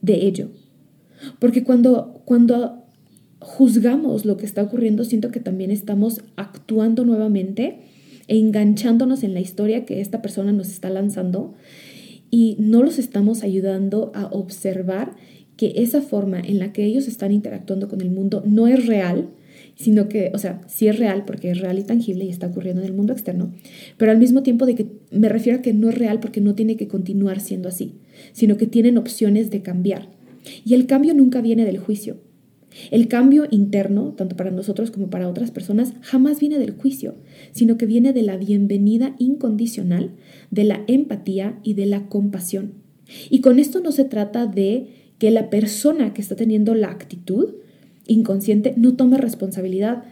de 0.00 0.26
ello. 0.26 0.50
Porque 1.38 1.62
cuando, 1.62 2.11
cuando 2.24 2.82
juzgamos 3.40 4.24
lo 4.24 4.36
que 4.36 4.46
está 4.46 4.62
ocurriendo, 4.62 5.04
siento 5.04 5.30
que 5.30 5.40
también 5.40 5.70
estamos 5.70 6.22
actuando 6.36 7.04
nuevamente 7.04 7.80
e 8.28 8.38
enganchándonos 8.38 9.24
en 9.24 9.34
la 9.34 9.40
historia 9.40 9.84
que 9.84 10.00
esta 10.00 10.22
persona 10.22 10.52
nos 10.52 10.68
está 10.68 10.90
lanzando 10.90 11.54
y 12.30 12.56
no 12.58 12.82
los 12.82 12.98
estamos 12.98 13.42
ayudando 13.42 14.12
a 14.14 14.26
observar 14.26 15.14
que 15.56 15.74
esa 15.76 16.00
forma 16.00 16.40
en 16.40 16.58
la 16.58 16.72
que 16.72 16.84
ellos 16.84 17.08
están 17.08 17.32
interactuando 17.32 17.88
con 17.88 18.00
el 18.00 18.10
mundo 18.10 18.42
no 18.46 18.68
es 18.68 18.86
real, 18.86 19.28
sino 19.74 20.08
que, 20.08 20.30
o 20.34 20.38
sea, 20.38 20.60
sí 20.66 20.88
es 20.88 20.98
real 20.98 21.24
porque 21.24 21.50
es 21.50 21.60
real 21.60 21.78
y 21.78 21.84
tangible 21.84 22.24
y 22.24 22.30
está 22.30 22.46
ocurriendo 22.46 22.82
en 22.82 22.88
el 22.88 22.94
mundo 22.94 23.12
externo, 23.12 23.52
pero 23.96 24.12
al 24.12 24.18
mismo 24.18 24.42
tiempo 24.42 24.66
de 24.66 24.74
que 24.74 24.86
me 25.10 25.28
refiero 25.28 25.58
a 25.58 25.62
que 25.62 25.74
no 25.74 25.88
es 25.88 25.98
real 25.98 26.20
porque 26.20 26.40
no 26.40 26.54
tiene 26.54 26.76
que 26.76 26.88
continuar 26.88 27.40
siendo 27.40 27.68
así, 27.68 27.96
sino 28.32 28.56
que 28.56 28.66
tienen 28.66 28.98
opciones 28.98 29.50
de 29.50 29.62
cambiar. 29.62 30.08
Y 30.64 30.74
el 30.74 30.86
cambio 30.86 31.14
nunca 31.14 31.40
viene 31.40 31.64
del 31.64 31.78
juicio. 31.78 32.18
El 32.90 33.08
cambio 33.08 33.46
interno, 33.50 34.14
tanto 34.16 34.36
para 34.36 34.50
nosotros 34.50 34.90
como 34.90 35.10
para 35.10 35.28
otras 35.28 35.50
personas, 35.50 35.94
jamás 36.00 36.40
viene 36.40 36.58
del 36.58 36.72
juicio, 36.72 37.16
sino 37.52 37.76
que 37.76 37.86
viene 37.86 38.12
de 38.12 38.22
la 38.22 38.36
bienvenida 38.36 39.14
incondicional, 39.18 40.12
de 40.50 40.64
la 40.64 40.82
empatía 40.86 41.58
y 41.62 41.74
de 41.74 41.86
la 41.86 42.08
compasión. 42.08 42.74
Y 43.28 43.40
con 43.40 43.58
esto 43.58 43.80
no 43.80 43.92
se 43.92 44.04
trata 44.04 44.46
de 44.46 44.88
que 45.18 45.30
la 45.30 45.50
persona 45.50 46.14
que 46.14 46.22
está 46.22 46.34
teniendo 46.34 46.74
la 46.74 46.88
actitud 46.90 47.54
inconsciente 48.06 48.74
no 48.76 48.96
tome 48.96 49.18
responsabilidad 49.18 50.04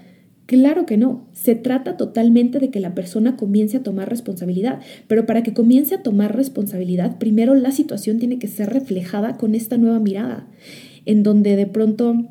Claro 0.51 0.85
que 0.85 0.97
no, 0.97 1.29
se 1.33 1.55
trata 1.55 1.97
totalmente 1.97 2.59
de 2.59 2.71
que 2.71 2.81
la 2.81 2.93
persona 2.93 3.37
comience 3.37 3.77
a 3.77 3.85
tomar 3.85 4.11
responsabilidad, 4.11 4.81
pero 5.07 5.25
para 5.25 5.45
que 5.45 5.55
comience 5.55 5.95
a 5.95 6.03
tomar 6.03 6.35
responsabilidad, 6.35 7.19
primero 7.19 7.55
la 7.55 7.71
situación 7.71 8.19
tiene 8.19 8.41
que 8.41 8.49
ser 8.49 8.69
reflejada 8.69 9.37
con 9.37 9.55
esta 9.55 9.79
nueva 9.79 10.01
mirada, 10.01 10.49
en 11.07 11.23
donde 11.23 11.55
de 11.55 11.69
pronto 11.69 12.27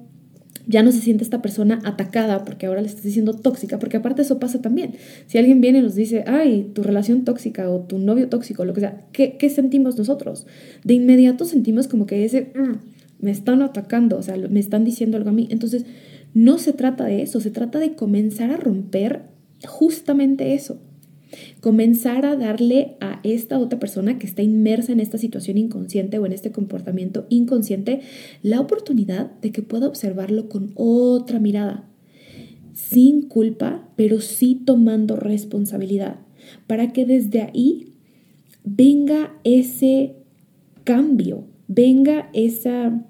ya 0.67 0.83
no 0.83 0.91
se 0.91 0.99
siente 0.99 1.23
esta 1.23 1.41
persona 1.41 1.79
atacada 1.85 2.43
porque 2.43 2.65
ahora 2.65 2.81
le 2.81 2.89
estás 2.89 3.05
diciendo 3.05 3.35
tóxica, 3.35 3.79
porque 3.79 3.95
aparte 3.95 4.23
eso 4.23 4.37
pasa 4.37 4.61
también. 4.61 4.95
Si 5.27 5.37
alguien 5.37 5.61
viene 5.61 5.79
y 5.79 5.83
nos 5.83 5.95
dice, 5.95 6.25
ay, 6.27 6.71
tu 6.73 6.83
relación 6.83 7.23
tóxica 7.23 7.69
o 7.69 7.85
tu 7.85 7.99
novio 7.99 8.27
tóxico, 8.27 8.65
lo 8.65 8.73
que 8.73 8.81
sea, 8.81 9.05
¿qué, 9.13 9.49
sentimos 9.49 9.97
nosotros? 9.97 10.45
De 10.83 10.93
inmediato 10.93 11.45
sentimos 11.45 11.87
como 11.87 12.05
que 12.05 12.25
ese, 12.25 12.51
mm, 12.53 13.23
me 13.23 13.31
están 13.31 13.61
atacando, 13.61 14.17
o 14.17 14.21
sea, 14.21 14.35
me 14.35 14.59
están 14.59 14.83
diciendo 14.83 15.15
algo 15.15 15.29
a 15.29 15.33
mí. 15.33 15.47
Entonces, 15.51 15.85
no 16.33 16.57
se 16.57 16.73
trata 16.73 17.05
de 17.05 17.21
eso, 17.21 17.39
se 17.39 17.51
trata 17.51 17.79
de 17.79 17.95
comenzar 17.95 18.51
a 18.51 18.57
romper 18.57 19.23
justamente 19.67 20.53
eso. 20.53 20.79
Comenzar 21.61 22.25
a 22.25 22.35
darle 22.35 22.95
a 23.01 23.19
esta 23.23 23.59
otra 23.59 23.79
persona 23.79 24.17
que 24.17 24.25
está 24.25 24.41
inmersa 24.41 24.91
en 24.91 24.99
esta 24.99 25.17
situación 25.17 25.57
inconsciente 25.57 26.17
o 26.17 26.25
en 26.25 26.31
este 26.31 26.51
comportamiento 26.51 27.25
inconsciente 27.29 28.01
la 28.41 28.59
oportunidad 28.59 29.31
de 29.41 29.51
que 29.51 29.61
pueda 29.61 29.87
observarlo 29.87 30.49
con 30.49 30.71
otra 30.75 31.39
mirada, 31.39 31.87
sin 32.73 33.23
culpa, 33.23 33.87
pero 33.95 34.21
sí 34.21 34.59
tomando 34.65 35.17
responsabilidad, 35.17 36.19
para 36.65 36.93
que 36.93 37.05
desde 37.05 37.43
ahí 37.43 37.93
venga 38.63 39.33
ese 39.43 40.15
cambio, 40.83 41.45
venga 41.67 42.29
esa 42.33 43.05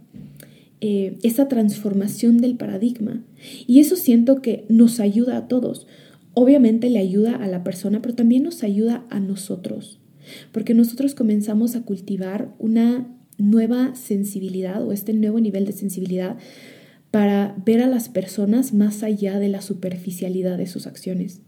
eh, 0.81 1.17
esa 1.23 1.47
transformación 1.47 2.37
del 2.37 2.55
paradigma. 2.55 3.23
Y 3.67 3.79
eso 3.79 3.95
siento 3.95 4.41
que 4.41 4.65
nos 4.69 4.99
ayuda 4.99 5.37
a 5.37 5.47
todos. 5.47 5.87
Obviamente 6.33 6.89
le 6.89 6.99
ayuda 6.99 7.35
a 7.35 7.47
la 7.47 7.63
persona, 7.63 8.01
pero 8.01 8.15
también 8.15 8.43
nos 8.43 8.63
ayuda 8.63 9.05
a 9.09 9.19
nosotros, 9.19 9.99
porque 10.51 10.73
nosotros 10.73 11.15
comenzamos 11.15 11.75
a 11.75 11.81
cultivar 11.81 12.53
una 12.59 13.13
nueva 13.37 13.95
sensibilidad 13.95 14.85
o 14.85 14.91
este 14.91 15.13
nuevo 15.13 15.39
nivel 15.39 15.65
de 15.65 15.71
sensibilidad 15.71 16.37
para 17.11 17.55
ver 17.65 17.81
a 17.81 17.87
las 17.87 18.07
personas 18.07 18.73
más 18.73 19.03
allá 19.03 19.39
de 19.39 19.49
la 19.49 19.61
superficialidad 19.61 20.57
de 20.57 20.67
sus 20.67 20.87
acciones. 20.87 21.41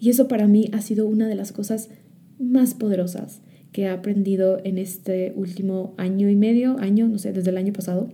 Y 0.00 0.10
eso 0.10 0.26
para 0.26 0.46
mí 0.46 0.68
ha 0.72 0.80
sido 0.80 1.06
una 1.06 1.28
de 1.28 1.34
las 1.36 1.52
cosas 1.52 1.90
más 2.38 2.74
poderosas 2.74 3.40
que 3.72 3.82
he 3.82 3.88
aprendido 3.88 4.58
en 4.64 4.78
este 4.78 5.32
último 5.36 5.94
año 5.96 6.28
y 6.28 6.36
medio, 6.36 6.78
año, 6.78 7.08
no 7.08 7.18
sé, 7.18 7.32
desde 7.32 7.50
el 7.50 7.56
año 7.56 7.72
pasado. 7.72 8.10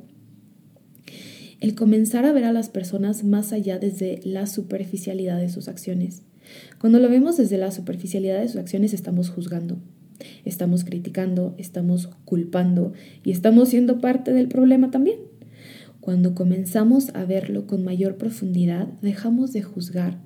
El 1.63 1.77
comenzar 1.77 2.25
a 2.25 2.33
ver 2.33 2.43
a 2.43 2.53
las 2.53 2.69
personas 2.69 3.23
más 3.23 3.53
allá 3.53 3.79
desde 3.79 4.19
la 4.25 4.49
superficialidad 4.49 5.39
de 5.39 5.49
sus 5.49 5.69
acciones. 5.69 6.23
Cuando 6.81 6.99
lo 6.99 7.09
vemos 7.09 7.37
desde 7.37 7.57
la 7.57 7.71
superficialidad 7.71 8.41
de 8.41 8.49
sus 8.49 8.57
acciones 8.57 8.93
estamos 8.93 9.31
juzgando, 9.31 9.79
estamos 10.45 10.83
criticando, 10.83 11.55
estamos 11.59 12.09
culpando 12.25 12.95
y 13.23 13.31
estamos 13.31 13.69
siendo 13.69 14.01
parte 14.01 14.33
del 14.33 14.49
problema 14.49 14.91
también. 14.91 15.21
Cuando 16.01 16.35
comenzamos 16.35 17.11
a 17.15 17.25
verlo 17.27 17.69
con 17.69 17.85
mayor 17.85 18.17
profundidad, 18.17 18.89
dejamos 19.01 19.53
de 19.53 19.63
juzgar 19.63 20.19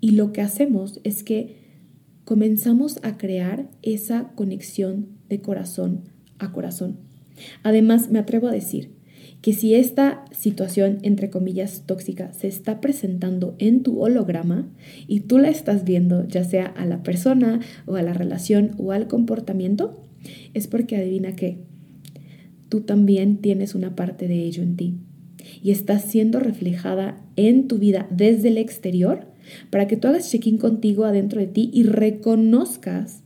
y 0.00 0.10
lo 0.10 0.32
que 0.32 0.40
hacemos 0.40 0.98
es 1.04 1.22
que 1.22 1.58
comenzamos 2.24 2.98
a 3.04 3.18
crear 3.18 3.70
esa 3.82 4.32
conexión 4.34 5.10
de 5.28 5.42
corazón 5.42 6.00
a 6.40 6.50
corazón. 6.50 6.96
Además, 7.62 8.10
me 8.10 8.18
atrevo 8.18 8.48
a 8.48 8.52
decir 8.52 9.00
que 9.42 9.52
si 9.52 9.74
esta 9.74 10.24
situación, 10.30 10.98
entre 11.02 11.28
comillas, 11.28 11.82
tóxica, 11.84 12.32
se 12.32 12.46
está 12.46 12.80
presentando 12.80 13.56
en 13.58 13.82
tu 13.82 14.00
holograma 14.00 14.72
y 15.08 15.20
tú 15.20 15.38
la 15.38 15.50
estás 15.50 15.84
viendo, 15.84 16.26
ya 16.26 16.44
sea 16.44 16.66
a 16.66 16.86
la 16.86 17.02
persona 17.02 17.60
o 17.84 17.96
a 17.96 18.02
la 18.02 18.14
relación 18.14 18.70
o 18.78 18.92
al 18.92 19.08
comportamiento, 19.08 20.00
es 20.54 20.68
porque 20.68 20.96
adivina 20.96 21.34
que 21.34 21.58
tú 22.68 22.82
también 22.82 23.38
tienes 23.38 23.74
una 23.74 23.96
parte 23.96 24.28
de 24.28 24.44
ello 24.44 24.62
en 24.62 24.76
ti 24.76 24.94
y 25.60 25.72
está 25.72 25.98
siendo 25.98 26.38
reflejada 26.38 27.20
en 27.34 27.66
tu 27.66 27.78
vida 27.78 28.06
desde 28.10 28.48
el 28.48 28.58
exterior 28.58 29.26
para 29.70 29.88
que 29.88 29.96
tú 29.96 30.06
hagas 30.06 30.30
check-in 30.30 30.56
contigo 30.56 31.04
adentro 31.04 31.40
de 31.40 31.48
ti 31.48 31.68
y 31.72 31.82
reconozcas 31.82 33.21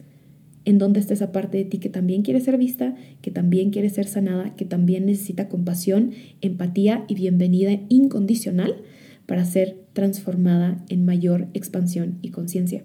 en 0.66 0.78
dónde 0.78 1.00
está 1.00 1.14
esa 1.14 1.32
parte 1.32 1.56
de 1.56 1.64
ti 1.64 1.78
que 1.78 1.88
también 1.88 2.22
quiere 2.22 2.40
ser 2.40 2.58
vista, 2.58 2.94
que 3.22 3.30
también 3.30 3.70
quiere 3.70 3.88
ser 3.88 4.06
sanada, 4.06 4.54
que 4.56 4.66
también 4.66 5.06
necesita 5.06 5.48
compasión, 5.48 6.10
empatía 6.42 7.04
y 7.08 7.14
bienvenida 7.14 7.80
incondicional 7.88 8.82
para 9.26 9.44
ser 9.44 9.78
transformada 9.94 10.84
en 10.88 11.06
mayor 11.06 11.46
expansión 11.54 12.18
y 12.20 12.30
conciencia. 12.30 12.84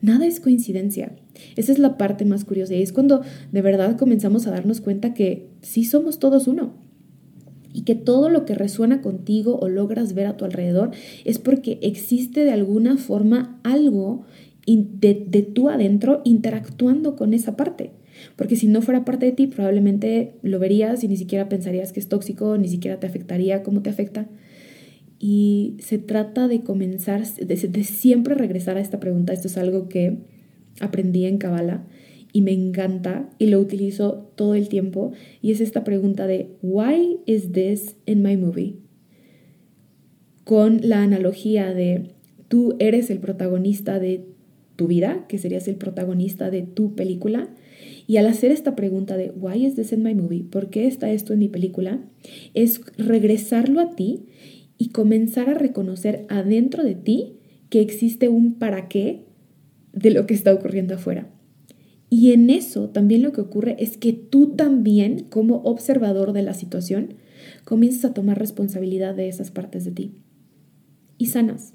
Nada 0.00 0.26
es 0.26 0.40
coincidencia. 0.40 1.12
Esa 1.56 1.72
es 1.72 1.78
la 1.78 1.98
parte 1.98 2.24
más 2.24 2.44
curiosa 2.44 2.74
y 2.74 2.82
es 2.82 2.92
cuando 2.92 3.22
de 3.50 3.62
verdad 3.62 3.98
comenzamos 3.98 4.46
a 4.46 4.52
darnos 4.52 4.80
cuenta 4.80 5.12
que 5.12 5.48
sí 5.60 5.84
somos 5.84 6.18
todos 6.18 6.46
uno 6.46 6.74
y 7.72 7.82
que 7.82 7.94
todo 7.94 8.28
lo 8.28 8.44
que 8.44 8.54
resuena 8.54 9.00
contigo 9.00 9.58
o 9.60 9.68
logras 9.68 10.14
ver 10.14 10.26
a 10.26 10.36
tu 10.36 10.44
alrededor 10.44 10.90
es 11.24 11.38
porque 11.38 11.78
existe 11.82 12.44
de 12.44 12.52
alguna 12.52 12.96
forma 12.96 13.58
algo 13.62 14.24
de, 14.66 15.26
de 15.28 15.42
tú 15.42 15.68
adentro 15.68 16.22
interactuando 16.24 17.16
con 17.16 17.34
esa 17.34 17.56
parte. 17.56 17.92
Porque 18.36 18.56
si 18.56 18.66
no 18.66 18.82
fuera 18.82 19.04
parte 19.04 19.26
de 19.26 19.32
ti, 19.32 19.46
probablemente 19.46 20.34
lo 20.42 20.58
verías 20.58 21.02
y 21.02 21.08
ni 21.08 21.16
siquiera 21.16 21.48
pensarías 21.48 21.92
que 21.92 22.00
es 22.00 22.08
tóxico, 22.08 22.56
ni 22.58 22.68
siquiera 22.68 23.00
te 23.00 23.06
afectaría 23.06 23.62
como 23.62 23.82
te 23.82 23.90
afecta. 23.90 24.28
Y 25.18 25.76
se 25.78 25.98
trata 25.98 26.48
de 26.48 26.62
comenzar, 26.62 27.26
de, 27.26 27.56
de 27.56 27.84
siempre 27.84 28.34
regresar 28.34 28.76
a 28.76 28.80
esta 28.80 29.00
pregunta. 29.00 29.32
Esto 29.32 29.48
es 29.48 29.56
algo 29.56 29.88
que 29.88 30.18
aprendí 30.80 31.26
en 31.26 31.38
Kabbalah 31.38 31.84
y 32.32 32.40
me 32.42 32.52
encanta 32.52 33.28
y 33.38 33.46
lo 33.46 33.60
utilizo 33.60 34.30
todo 34.36 34.54
el 34.54 34.68
tiempo 34.68 35.12
y 35.42 35.52
es 35.52 35.60
esta 35.60 35.84
pregunta 35.84 36.26
de 36.26 36.56
why 36.62 37.18
is 37.26 37.52
this 37.52 37.96
in 38.06 38.22
my 38.22 38.36
movie? 38.36 38.76
Con 40.44 40.80
la 40.82 41.02
analogía 41.02 41.72
de 41.72 42.14
tú 42.48 42.74
eres 42.78 43.10
el 43.10 43.18
protagonista 43.18 43.98
de 43.98 44.31
tu 44.76 44.86
vida, 44.86 45.26
que 45.28 45.38
serías 45.38 45.68
el 45.68 45.76
protagonista 45.76 46.50
de 46.50 46.62
tu 46.62 46.94
película, 46.94 47.48
y 48.06 48.16
al 48.16 48.26
hacer 48.26 48.50
esta 48.50 48.74
pregunta 48.74 49.16
de 49.16 49.30
why 49.30 49.64
is 49.64 49.74
this 49.74 49.92
in 49.92 50.02
my 50.02 50.14
movie? 50.14 50.44
¿Por 50.44 50.70
qué 50.70 50.86
está 50.86 51.10
esto 51.10 51.32
en 51.32 51.38
mi 51.38 51.48
película? 51.48 52.00
Es 52.54 52.80
regresarlo 52.98 53.80
a 53.80 53.90
ti 53.90 54.26
y 54.78 54.88
comenzar 54.88 55.48
a 55.48 55.54
reconocer 55.54 56.26
adentro 56.28 56.82
de 56.82 56.94
ti 56.94 57.36
que 57.70 57.80
existe 57.80 58.28
un 58.28 58.54
para 58.54 58.88
qué 58.88 59.24
de 59.92 60.10
lo 60.10 60.26
que 60.26 60.34
está 60.34 60.52
ocurriendo 60.52 60.94
afuera. 60.94 61.30
Y 62.10 62.32
en 62.32 62.50
eso 62.50 62.90
también 62.90 63.22
lo 63.22 63.32
que 63.32 63.40
ocurre 63.40 63.76
es 63.78 63.96
que 63.96 64.12
tú 64.12 64.54
también, 64.54 65.24
como 65.30 65.62
observador 65.62 66.32
de 66.32 66.42
la 66.42 66.52
situación, 66.52 67.14
comienzas 67.64 68.04
a 68.04 68.14
tomar 68.14 68.38
responsabilidad 68.38 69.14
de 69.14 69.28
esas 69.28 69.50
partes 69.50 69.84
de 69.84 69.92
ti 69.92 70.12
y 71.16 71.26
sanas. 71.26 71.74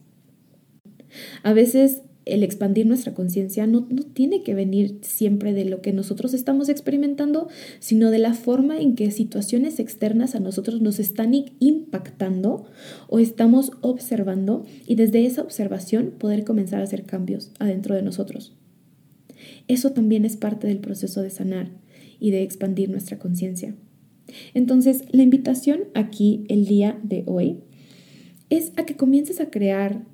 A 1.41 1.53
veces 1.53 2.03
el 2.33 2.43
expandir 2.43 2.85
nuestra 2.85 3.13
conciencia 3.13 3.67
no, 3.67 3.87
no, 3.89 4.03
tiene 4.03 4.43
que 4.43 4.53
venir 4.53 4.99
siempre 5.01 5.53
de 5.53 5.65
lo 5.65 5.81
que 5.81 5.93
nosotros 5.93 6.33
estamos 6.33 6.69
experimentando, 6.69 7.47
sino 7.79 8.11
de 8.11 8.19
la 8.19 8.33
forma 8.33 8.79
en 8.79 8.95
que 8.95 9.11
situaciones 9.11 9.79
externas 9.79 10.35
a 10.35 10.39
nosotros 10.39 10.81
nos 10.81 10.99
están 10.99 11.33
impactando 11.59 12.65
o 13.07 13.19
estamos 13.19 13.71
observando 13.81 14.65
y 14.85 14.95
desde 14.95 15.25
esa 15.25 15.41
observación 15.41 16.13
poder 16.17 16.43
comenzar 16.43 16.81
a 16.81 16.83
hacer 16.83 17.03
cambios 17.03 17.51
adentro 17.59 17.95
de 17.95 18.01
nosotros. 18.01 18.53
Eso 19.67 19.91
también 19.91 20.25
es 20.25 20.37
parte 20.37 20.67
del 20.67 20.79
proceso 20.79 21.21
de 21.21 21.29
sanar 21.29 21.71
y 22.19 22.31
de 22.31 22.43
expandir 22.43 22.89
nuestra 22.89 23.19
conciencia. 23.19 23.75
Entonces, 24.53 25.03
la 25.11 25.23
invitación 25.23 25.85
aquí 25.93 26.45
el 26.49 26.65
día 26.65 26.99
de 27.03 27.23
hoy 27.27 27.59
es 28.49 28.71
a 28.77 28.85
que 28.85 28.95
comiences 28.95 29.39
a 29.39 29.49
crear 29.49 30.05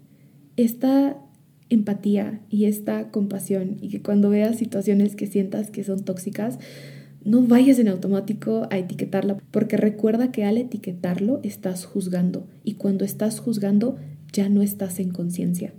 esta 0.56 1.23
empatía 1.74 2.42
y 2.50 2.66
esta 2.66 3.10
compasión 3.10 3.78
y 3.82 3.90
que 3.90 4.02
cuando 4.02 4.30
veas 4.30 4.58
situaciones 4.58 5.16
que 5.16 5.28
sientas 5.28 5.70
que 5.70 5.84
son 5.84 6.04
tóxicas, 6.04 6.60
no 7.26 7.42
vayas 7.42 7.80
en 7.80 7.88
automático 7.88 8.68
a 8.70 8.78
etiquetarla, 8.78 9.38
porque 9.52 9.78
recuerda 9.78 10.32
que 10.32 10.44
al 10.44 10.58
etiquetarlo 10.58 11.40
estás 11.44 11.86
juzgando 11.86 12.48
y 12.64 12.74
cuando 12.74 13.06
estás 13.06 13.40
juzgando 13.40 13.98
ya 14.32 14.50
no 14.50 14.62
estás 14.62 15.00
en 15.00 15.12
conciencia. 15.12 15.74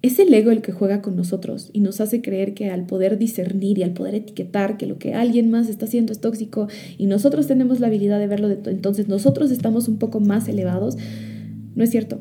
Es 0.00 0.18
el 0.18 0.34
ego 0.34 0.50
el 0.50 0.62
que 0.62 0.72
juega 0.72 1.00
con 1.00 1.14
nosotros 1.14 1.70
y 1.72 1.80
nos 1.80 2.00
hace 2.00 2.22
creer 2.22 2.54
que 2.54 2.70
al 2.70 2.86
poder 2.86 3.18
discernir 3.18 3.78
y 3.78 3.84
al 3.84 3.92
poder 3.92 4.16
etiquetar 4.16 4.76
que 4.76 4.86
lo 4.86 4.98
que 4.98 5.14
alguien 5.14 5.50
más 5.50 5.68
está 5.68 5.84
haciendo 5.84 6.12
es 6.12 6.20
tóxico 6.20 6.66
y 6.98 7.06
nosotros 7.06 7.46
tenemos 7.46 7.78
la 7.78 7.86
habilidad 7.86 8.18
de 8.18 8.26
verlo, 8.26 8.50
entonces 8.50 9.06
nosotros 9.06 9.52
estamos 9.52 9.86
un 9.86 9.98
poco 9.98 10.18
más 10.18 10.48
elevados, 10.48 10.96
no 11.76 11.84
es 11.84 11.90
cierto. 11.90 12.20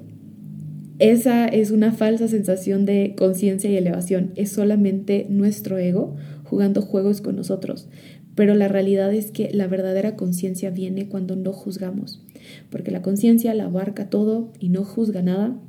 Esa 1.01 1.47
es 1.47 1.71
una 1.71 1.91
falsa 1.93 2.27
sensación 2.27 2.85
de 2.85 3.15
conciencia 3.17 3.71
y 3.71 3.75
elevación. 3.75 4.33
Es 4.35 4.51
solamente 4.51 5.25
nuestro 5.29 5.79
ego 5.79 6.15
jugando 6.43 6.83
juegos 6.83 7.21
con 7.21 7.35
nosotros. 7.35 7.89
Pero 8.35 8.53
la 8.53 8.67
realidad 8.67 9.11
es 9.11 9.31
que 9.31 9.49
la 9.51 9.65
verdadera 9.65 10.15
conciencia 10.15 10.69
viene 10.69 11.09
cuando 11.09 11.35
no 11.35 11.53
juzgamos, 11.53 12.23
porque 12.69 12.91
la 12.91 13.01
conciencia 13.01 13.55
la 13.55 13.65
abarca 13.65 14.11
todo 14.11 14.53
y 14.59 14.69
no 14.69 14.83
juzga 14.83 15.23
nada. 15.23 15.59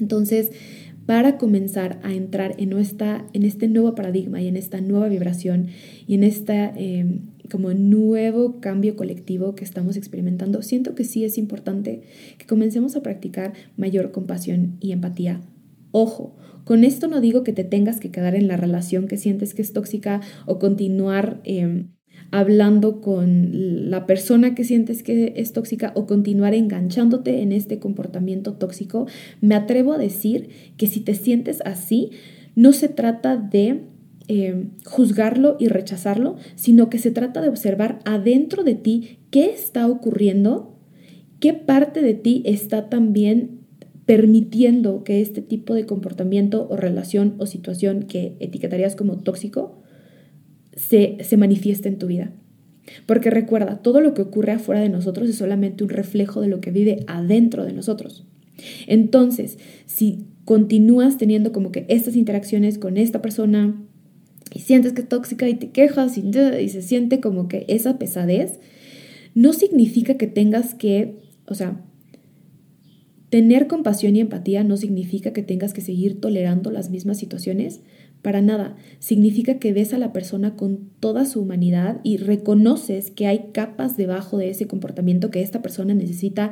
Entonces, 0.00 0.50
para 1.04 1.36
comenzar 1.36 2.00
a 2.02 2.14
entrar 2.14 2.54
en, 2.56 2.72
en 2.72 3.42
este 3.42 3.68
nuevo 3.68 3.94
paradigma 3.94 4.40
y 4.40 4.48
en 4.48 4.56
esta 4.56 4.80
nueva 4.80 5.08
vibración 5.08 5.66
y 6.06 6.14
en 6.14 6.24
este 6.24 7.20
como 7.50 7.72
nuevo 7.74 8.60
cambio 8.60 8.96
colectivo 8.96 9.54
que 9.54 9.64
estamos 9.64 9.96
experimentando, 9.96 10.62
siento 10.62 10.94
que 10.94 11.04
sí 11.04 11.24
es 11.24 11.38
importante 11.38 12.02
que 12.38 12.46
comencemos 12.46 12.96
a 12.96 13.02
practicar 13.02 13.52
mayor 13.76 14.12
compasión 14.12 14.76
y 14.80 14.92
empatía. 14.92 15.40
Ojo, 15.90 16.36
con 16.64 16.82
esto 16.82 17.08
no 17.08 17.20
digo 17.20 17.44
que 17.44 17.52
te 17.52 17.64
tengas 17.64 18.00
que 18.00 18.10
quedar 18.10 18.34
en 18.34 18.48
la 18.48 18.56
relación 18.56 19.06
que 19.06 19.18
sientes 19.18 19.54
que 19.54 19.62
es 19.62 19.72
tóxica 19.72 20.20
o 20.46 20.58
continuar 20.58 21.40
em, 21.44 21.88
hablando 22.30 23.00
con 23.00 23.90
la 23.90 24.06
persona 24.06 24.54
que 24.54 24.64
sientes 24.64 25.02
que 25.02 25.34
es 25.36 25.52
tóxica 25.52 25.92
o 25.94 26.06
continuar 26.06 26.54
enganchándote 26.54 27.42
en 27.42 27.52
este 27.52 27.78
comportamiento 27.78 28.54
tóxico, 28.54 29.06
me 29.40 29.54
atrevo 29.54 29.92
a 29.92 29.98
decir 29.98 30.48
que 30.76 30.86
si 30.86 31.00
te 31.00 31.14
sientes 31.14 31.60
así, 31.64 32.10
no 32.56 32.72
se 32.72 32.88
trata 32.88 33.36
de 33.36 33.82
eh, 34.28 34.68
juzgarlo 34.84 35.56
y 35.58 35.68
rechazarlo, 35.68 36.36
sino 36.56 36.88
que 36.88 36.98
se 36.98 37.10
trata 37.10 37.42
de 37.42 37.48
observar 37.48 38.00
adentro 38.04 38.64
de 38.64 38.74
ti 38.74 39.18
qué 39.30 39.46
está 39.46 39.86
ocurriendo, 39.86 40.78
qué 41.40 41.52
parte 41.52 42.00
de 42.00 42.14
ti 42.14 42.42
está 42.46 42.88
también 42.88 43.60
permitiendo 44.06 45.04
que 45.04 45.20
este 45.20 45.42
tipo 45.42 45.74
de 45.74 45.86
comportamiento 45.86 46.66
o 46.70 46.76
relación 46.76 47.34
o 47.38 47.46
situación 47.46 48.04
que 48.04 48.36
etiquetarías 48.40 48.96
como 48.96 49.18
tóxico 49.18 49.82
se, 50.74 51.18
se 51.22 51.36
manifieste 51.36 51.88
en 51.88 51.98
tu 51.98 52.06
vida. 52.06 52.32
Porque 53.06 53.30
recuerda, 53.30 53.82
todo 53.82 54.00
lo 54.00 54.14
que 54.14 54.22
ocurre 54.22 54.52
afuera 54.52 54.80
de 54.80 54.88
nosotros 54.88 55.28
es 55.28 55.36
solamente 55.36 55.84
un 55.84 55.90
reflejo 55.90 56.40
de 56.40 56.48
lo 56.48 56.60
que 56.60 56.70
vive 56.70 57.04
adentro 57.06 57.64
de 57.64 57.72
nosotros. 57.72 58.24
Entonces, 58.86 59.58
si 59.86 60.26
continúas 60.44 61.16
teniendo 61.16 61.52
como 61.52 61.72
que 61.72 61.86
estas 61.88 62.16
interacciones 62.16 62.78
con 62.78 62.96
esta 62.96 63.22
persona 63.22 63.82
y 64.54 64.60
sientes 64.60 64.92
que 64.92 65.02
es 65.02 65.08
tóxica 65.08 65.48
y 65.48 65.54
te 65.54 65.70
quejas 65.70 66.16
y, 66.16 66.30
y 66.30 66.68
se 66.68 66.80
siente 66.80 67.20
como 67.20 67.48
que 67.48 67.66
esa 67.68 67.98
pesadez, 67.98 68.60
no 69.34 69.52
significa 69.52 70.14
que 70.14 70.28
tengas 70.28 70.74
que, 70.74 71.16
o 71.46 71.54
sea, 71.54 71.84
tener 73.30 73.66
compasión 73.66 74.14
y 74.14 74.20
empatía 74.20 74.62
no 74.62 74.76
significa 74.76 75.32
que 75.32 75.42
tengas 75.42 75.74
que 75.74 75.80
seguir 75.80 76.20
tolerando 76.20 76.70
las 76.70 76.88
mismas 76.88 77.18
situaciones, 77.18 77.80
para 78.24 78.40
nada. 78.40 78.74
Significa 79.00 79.58
que 79.58 79.74
ves 79.74 79.92
a 79.92 79.98
la 79.98 80.12
persona 80.12 80.56
con 80.56 80.88
toda 80.98 81.26
su 81.26 81.42
humanidad 81.42 82.00
y 82.04 82.16
reconoces 82.16 83.10
que 83.10 83.26
hay 83.26 83.50
capas 83.52 83.98
debajo 83.98 84.38
de 84.38 84.48
ese 84.48 84.66
comportamiento 84.66 85.30
que 85.30 85.42
esta 85.42 85.60
persona 85.60 85.92
necesita 85.92 86.50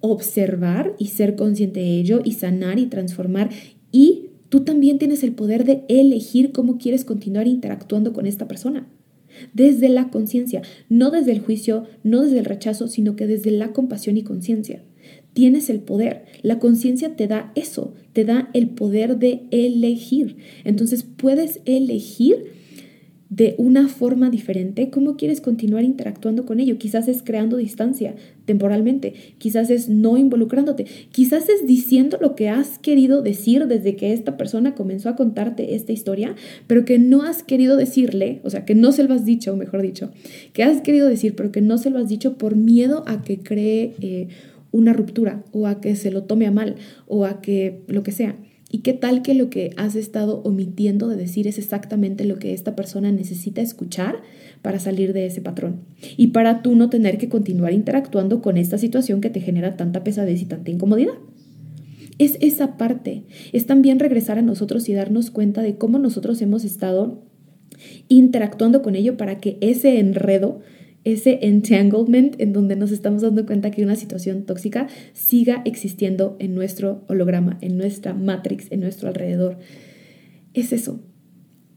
observar 0.00 0.94
y 0.96 1.06
ser 1.06 1.34
consciente 1.34 1.80
de 1.80 1.98
ello 1.98 2.20
y 2.24 2.32
sanar 2.32 2.78
y 2.78 2.86
transformar. 2.86 3.50
Y 3.90 4.27
tú 4.48 4.60
también 4.60 4.98
tienes 4.98 5.22
el 5.22 5.32
poder 5.32 5.64
de 5.64 5.84
elegir 5.88 6.52
cómo 6.52 6.78
quieres 6.78 7.04
continuar 7.04 7.46
interactuando 7.46 8.12
con 8.12 8.26
esta 8.26 8.48
persona. 8.48 8.88
Desde 9.52 9.88
la 9.88 10.10
conciencia, 10.10 10.62
no 10.88 11.10
desde 11.10 11.32
el 11.32 11.40
juicio, 11.40 11.84
no 12.02 12.22
desde 12.22 12.40
el 12.40 12.44
rechazo, 12.44 12.88
sino 12.88 13.14
que 13.14 13.26
desde 13.26 13.50
la 13.50 13.72
compasión 13.72 14.16
y 14.16 14.22
conciencia 14.22 14.82
tienes 15.38 15.70
el 15.70 15.78
poder. 15.78 16.24
La 16.42 16.58
conciencia 16.58 17.14
te 17.14 17.28
da 17.28 17.52
eso, 17.54 17.94
te 18.12 18.24
da 18.24 18.50
el 18.54 18.70
poder 18.70 19.18
de 19.18 19.42
elegir. 19.52 20.36
Entonces 20.64 21.04
puedes 21.04 21.60
elegir 21.64 22.58
de 23.30 23.54
una 23.58 23.88
forma 23.88 24.30
diferente 24.30 24.88
cómo 24.90 25.16
quieres 25.16 25.40
continuar 25.40 25.84
interactuando 25.84 26.46
con 26.46 26.60
ello. 26.60 26.78
Quizás 26.78 27.08
es 27.08 27.22
creando 27.22 27.58
distancia 27.58 28.14
temporalmente, 28.46 29.14
quizás 29.36 29.68
es 29.68 29.88
no 29.88 30.16
involucrándote, 30.16 30.86
quizás 31.12 31.48
es 31.48 31.66
diciendo 31.66 32.18
lo 32.20 32.34
que 32.34 32.48
has 32.48 32.78
querido 32.78 33.20
decir 33.20 33.66
desde 33.66 33.96
que 33.96 34.12
esta 34.12 34.36
persona 34.38 34.74
comenzó 34.74 35.10
a 35.10 35.16
contarte 35.16 35.74
esta 35.74 35.92
historia, 35.92 36.34
pero 36.66 36.84
que 36.84 36.98
no 36.98 37.22
has 37.22 37.42
querido 37.42 37.76
decirle, 37.76 38.40
o 38.44 38.50
sea, 38.50 38.64
que 38.64 38.74
no 38.74 38.92
se 38.92 39.04
lo 39.04 39.12
has 39.12 39.26
dicho, 39.26 39.56
mejor 39.56 39.82
dicho, 39.82 40.10
que 40.54 40.62
has 40.62 40.80
querido 40.80 41.08
decir, 41.08 41.34
pero 41.36 41.52
que 41.52 41.60
no 41.60 41.76
se 41.76 41.90
lo 41.90 41.98
has 41.98 42.08
dicho 42.08 42.38
por 42.38 42.56
miedo 42.56 43.04
a 43.06 43.22
que 43.22 43.38
cree... 43.38 43.94
Eh, 44.00 44.28
una 44.70 44.92
ruptura 44.92 45.42
o 45.52 45.66
a 45.66 45.80
que 45.80 45.96
se 45.96 46.10
lo 46.10 46.24
tome 46.24 46.46
a 46.46 46.50
mal 46.50 46.76
o 47.06 47.24
a 47.24 47.40
que 47.40 47.80
lo 47.86 48.02
que 48.02 48.12
sea. 48.12 48.36
¿Y 48.70 48.78
qué 48.78 48.92
tal 48.92 49.22
que 49.22 49.32
lo 49.32 49.48
que 49.48 49.70
has 49.76 49.96
estado 49.96 50.42
omitiendo 50.42 51.08
de 51.08 51.16
decir 51.16 51.46
es 51.46 51.58
exactamente 51.58 52.24
lo 52.24 52.38
que 52.38 52.52
esta 52.52 52.76
persona 52.76 53.10
necesita 53.10 53.62
escuchar 53.62 54.20
para 54.60 54.78
salir 54.78 55.14
de 55.14 55.24
ese 55.24 55.40
patrón? 55.40 55.80
Y 56.18 56.28
para 56.28 56.60
tú 56.60 56.74
no 56.74 56.90
tener 56.90 57.16
que 57.16 57.30
continuar 57.30 57.72
interactuando 57.72 58.42
con 58.42 58.58
esta 58.58 58.76
situación 58.76 59.22
que 59.22 59.30
te 59.30 59.40
genera 59.40 59.76
tanta 59.76 60.04
pesadez 60.04 60.42
y 60.42 60.44
tanta 60.44 60.70
incomodidad. 60.70 61.14
Es 62.18 62.36
esa 62.40 62.76
parte. 62.76 63.24
Es 63.52 63.64
también 63.64 64.00
regresar 64.00 64.38
a 64.38 64.42
nosotros 64.42 64.88
y 64.88 64.92
darnos 64.92 65.30
cuenta 65.30 65.62
de 65.62 65.76
cómo 65.76 65.98
nosotros 65.98 66.42
hemos 66.42 66.64
estado 66.64 67.22
interactuando 68.08 68.82
con 68.82 68.96
ello 68.96 69.16
para 69.16 69.38
que 69.40 69.56
ese 69.60 69.98
enredo 69.98 70.60
ese 71.12 71.38
entanglement 71.42 72.40
en 72.40 72.52
donde 72.52 72.76
nos 72.76 72.90
estamos 72.90 73.22
dando 73.22 73.46
cuenta 73.46 73.70
que 73.70 73.84
una 73.84 73.96
situación 73.96 74.44
tóxica 74.44 74.88
siga 75.12 75.62
existiendo 75.64 76.36
en 76.38 76.54
nuestro 76.54 77.04
holograma, 77.08 77.58
en 77.60 77.76
nuestra 77.76 78.14
matrix, 78.14 78.70
en 78.70 78.80
nuestro 78.80 79.08
alrededor. 79.08 79.58
Es 80.54 80.72
eso, 80.72 81.00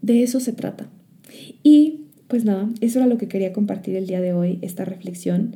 de 0.02 0.24
eso 0.24 0.40
se 0.40 0.54
trata. 0.54 0.90
Y 1.64 2.02
pues 2.28 2.46
nada, 2.46 2.70
eso 2.82 3.00
era 3.00 3.08
lo 3.08 3.18
que 3.18 3.28
quería 3.28 3.54
compartir 3.54 3.96
el 3.96 4.08
día 4.08 4.22
de 4.22 4.34
hoy, 4.34 4.60
esta 4.62 4.86
reflexión. 4.86 5.56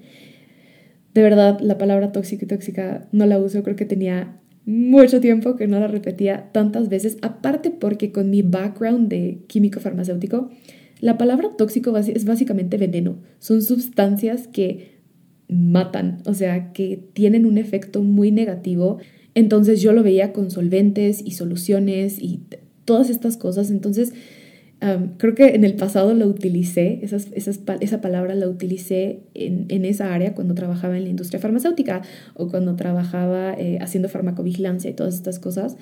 De 1.13 1.21
verdad, 1.21 1.59
la 1.61 1.77
palabra 1.77 2.11
tóxico 2.11 2.45
y 2.45 2.47
tóxica 2.47 3.07
no 3.11 3.25
la 3.25 3.39
uso, 3.39 3.63
creo 3.63 3.77
que 3.77 3.85
tenía 3.85 4.41
mucho 4.65 5.21
tiempo 5.21 5.55
que 5.55 5.67
no 5.67 5.79
la 5.79 5.87
repetía 5.87 6.49
tantas 6.51 6.89
veces, 6.89 7.17
aparte 7.21 7.69
porque 7.71 8.11
con 8.11 8.29
mi 8.29 8.41
background 8.41 9.07
de 9.07 9.39
químico 9.47 9.79
farmacéutico, 9.79 10.49
la 11.01 11.17
palabra 11.17 11.51
tóxico 11.57 11.95
es 11.97 12.25
básicamente 12.25 12.77
veneno. 12.77 13.17
Son 13.39 13.61
sustancias 13.61 14.47
que 14.47 14.95
matan, 15.47 16.21
o 16.25 16.33
sea, 16.33 16.73
que 16.73 16.99
tienen 17.13 17.45
un 17.45 17.57
efecto 17.57 18.01
muy 18.01 18.31
negativo. 18.31 18.97
Entonces 19.33 19.81
yo 19.81 19.93
lo 19.93 20.03
veía 20.03 20.33
con 20.33 20.51
solventes 20.51 21.21
y 21.23 21.31
soluciones 21.31 22.17
y 22.19 22.41
todas 22.85 23.09
estas 23.09 23.37
cosas. 23.37 23.69
Entonces 23.71 24.13
creo 25.17 25.35
que 25.35 25.55
en 25.55 25.63
el 25.63 25.75
pasado 25.75 26.13
lo 26.13 26.27
utilicé, 26.27 27.01
esa 27.03 28.01
palabra 28.01 28.35
la 28.35 28.47
utilicé 28.47 29.21
en, 29.33 29.85
esa 29.85 30.13
área 30.13 30.35
cuando 30.35 30.53
trabajaba 30.53 30.97
en 30.97 31.03
la 31.03 31.09
industria 31.09 31.39
farmacéutica 31.39 32.01
o 32.35 32.49
cuando 32.49 32.75
trabajaba 32.75 33.53
eh, 33.53 33.79
haciendo 33.81 34.09
farmacovigilancia 34.09 34.89
y 34.89 34.93
todas 34.93 35.15
estas 35.15 35.39
cosas. 35.39 35.77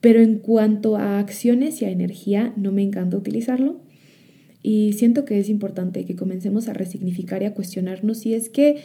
Pero 0.00 0.20
en 0.20 0.38
cuanto 0.38 0.96
a 0.96 1.18
acciones 1.18 1.80
y 1.82 1.86
a 1.86 1.90
energía, 1.90 2.52
no 2.56 2.72
me 2.72 2.82
encanta 2.82 3.16
utilizarlo. 3.16 3.80
Y 4.66 4.94
siento 4.94 5.26
que 5.26 5.38
es 5.38 5.50
importante 5.50 6.06
que 6.06 6.16
comencemos 6.16 6.68
a 6.68 6.72
resignificar 6.72 7.42
y 7.42 7.44
a 7.44 7.52
cuestionarnos 7.52 8.16
si 8.16 8.32
es 8.32 8.48
que 8.48 8.78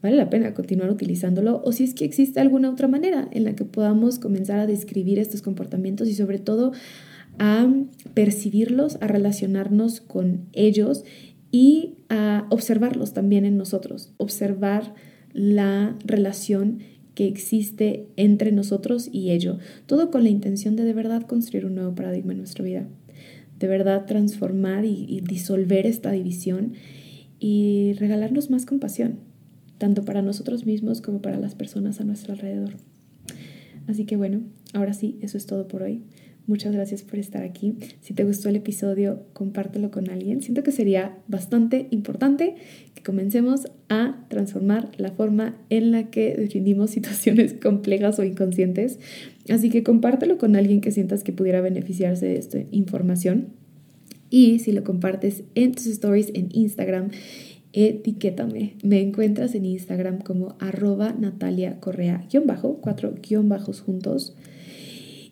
vale 0.00 0.16
la 0.16 0.30
pena 0.30 0.54
continuar 0.54 0.92
utilizándolo 0.92 1.60
o 1.64 1.72
si 1.72 1.82
es 1.82 1.92
que 1.92 2.04
existe 2.04 2.38
alguna 2.38 2.70
otra 2.70 2.86
manera 2.86 3.28
en 3.32 3.42
la 3.42 3.56
que 3.56 3.64
podamos 3.64 4.20
comenzar 4.20 4.60
a 4.60 4.68
describir 4.68 5.18
estos 5.18 5.42
comportamientos 5.42 6.08
y 6.08 6.14
sobre 6.14 6.38
todo 6.38 6.70
a 7.40 7.68
percibirlos, 8.14 8.96
a 9.00 9.08
relacionarnos 9.08 10.00
con 10.00 10.42
ellos 10.52 11.02
y 11.50 11.94
a 12.08 12.46
observarlos 12.50 13.12
también 13.12 13.44
en 13.44 13.56
nosotros, 13.56 14.12
observar 14.18 14.94
la 15.32 15.96
relación 16.04 16.78
que 17.16 17.26
existe 17.26 18.06
entre 18.14 18.52
nosotros 18.52 19.08
y 19.10 19.32
ello, 19.32 19.58
todo 19.86 20.12
con 20.12 20.22
la 20.22 20.30
intención 20.30 20.76
de 20.76 20.84
de 20.84 20.92
verdad 20.92 21.22
construir 21.22 21.66
un 21.66 21.74
nuevo 21.74 21.96
paradigma 21.96 22.30
en 22.30 22.38
nuestra 22.38 22.64
vida 22.64 22.86
de 23.64 23.68
verdad 23.70 24.04
transformar 24.04 24.84
y, 24.84 25.22
disolver 25.26 25.86
esta 25.86 26.12
división 26.12 26.74
y 27.40 27.94
regalarnos 27.94 28.50
más 28.50 28.66
compasión, 28.66 29.20
tanto 29.78 30.04
para 30.04 30.20
nosotros 30.20 30.66
mismos 30.66 31.00
como 31.00 31.22
para 31.22 31.38
las 31.38 31.54
personas 31.54 31.98
a 31.98 32.04
nuestro 32.04 32.34
alrededor. 32.34 32.74
Así 33.86 34.04
que 34.04 34.16
bueno, 34.16 34.42
ahora 34.74 34.92
sí, 34.92 35.18
eso 35.22 35.38
es 35.38 35.46
todo 35.46 35.66
por 35.66 35.82
hoy. 35.82 36.02
Muchas 36.46 36.74
gracias 36.74 37.02
por 37.02 37.18
estar 37.18 37.42
aquí. 37.42 37.78
Si 38.02 38.12
te 38.12 38.24
gustó 38.24 38.50
el 38.50 38.56
episodio, 38.56 39.22
compártelo 39.32 39.90
con 39.90 40.10
alguien. 40.10 40.42
Siento 40.42 40.62
que 40.62 40.70
sería 40.70 41.16
bastante 41.26 41.88
importante 41.90 42.56
que 42.94 43.02
comencemos 43.02 43.68
a 43.88 44.26
transformar 44.28 44.90
la 44.98 45.12
forma 45.12 45.56
en 45.70 45.90
la 45.90 46.10
que 46.10 46.34
definimos 46.34 46.90
situaciones 46.98 47.54
complejas 47.54 48.18
o 48.18 48.24
inconscientes. 48.24 48.98
Así 49.48 49.70
que 49.70 49.82
compártelo 49.82 50.38
con 50.38 50.56
alguien 50.56 50.80
que 50.80 50.90
sientas 50.90 51.22
que 51.22 51.32
pudiera 51.32 51.60
beneficiarse 51.60 52.26
de 52.26 52.38
esta 52.38 52.58
información. 52.70 53.48
Y 54.30 54.58
si 54.58 54.72
lo 54.72 54.84
compartes 54.84 55.44
en 55.54 55.72
tus 55.72 55.86
stories 55.86 56.30
en 56.34 56.48
Instagram, 56.52 57.10
etiquétame. 57.72 58.74
Me 58.82 59.00
encuentras 59.00 59.54
en 59.54 59.66
Instagram 59.66 60.20
como 60.20 60.56
arroba 60.60 61.12
Natalia 61.12 61.78
Correa. 61.80 62.26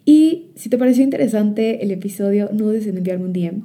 Y 0.04 0.50
si 0.56 0.68
te 0.68 0.78
pareció 0.78 1.04
interesante 1.04 1.82
el 1.82 1.90
episodio, 1.92 2.50
no 2.52 2.64
dudes 2.64 2.86
en 2.86 2.98
enviarme 2.98 3.24
un 3.24 3.32
DM. 3.32 3.62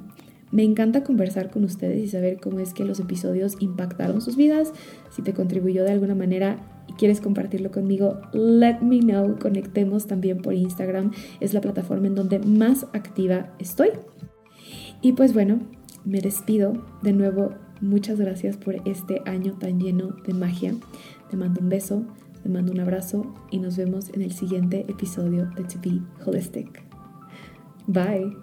Me 0.50 0.62
encanta 0.62 1.04
conversar 1.04 1.50
con 1.50 1.64
ustedes 1.64 2.02
y 2.02 2.08
saber 2.08 2.38
cómo 2.40 2.60
es 2.60 2.72
que 2.72 2.84
los 2.84 3.00
episodios 3.00 3.56
impactaron 3.60 4.22
sus 4.22 4.36
vidas. 4.36 4.72
Si 5.14 5.20
te 5.22 5.34
contribuyó 5.34 5.84
de 5.84 5.90
alguna 5.90 6.14
manera 6.14 6.77
quieres 6.98 7.20
compartirlo 7.20 7.70
conmigo, 7.70 8.20
let 8.32 8.80
me 8.80 9.00
know. 9.00 9.38
Conectemos 9.38 10.06
también 10.06 10.42
por 10.42 10.52
Instagram. 10.52 11.12
Es 11.40 11.54
la 11.54 11.60
plataforma 11.60 12.08
en 12.08 12.14
donde 12.14 12.38
más 12.38 12.84
activa 12.92 13.54
estoy. 13.58 13.90
Y 15.00 15.12
pues 15.12 15.32
bueno, 15.32 15.60
me 16.04 16.20
despido. 16.20 16.74
De 17.02 17.12
nuevo, 17.12 17.54
muchas 17.80 18.18
gracias 18.18 18.56
por 18.56 18.76
este 18.86 19.22
año 19.24 19.54
tan 19.54 19.80
lleno 19.80 20.16
de 20.26 20.34
magia. 20.34 20.74
Te 21.30 21.36
mando 21.36 21.60
un 21.60 21.68
beso. 21.68 22.02
Te 22.42 22.48
mando 22.48 22.72
un 22.72 22.80
abrazo 22.80 23.34
y 23.50 23.58
nos 23.58 23.76
vemos 23.76 24.10
en 24.10 24.22
el 24.22 24.32
siguiente 24.32 24.84
episodio 24.88 25.46
de 25.56 25.64
To 25.64 25.78
Be 25.82 26.00
Holistic. 26.24 26.82
Bye. 27.86 28.36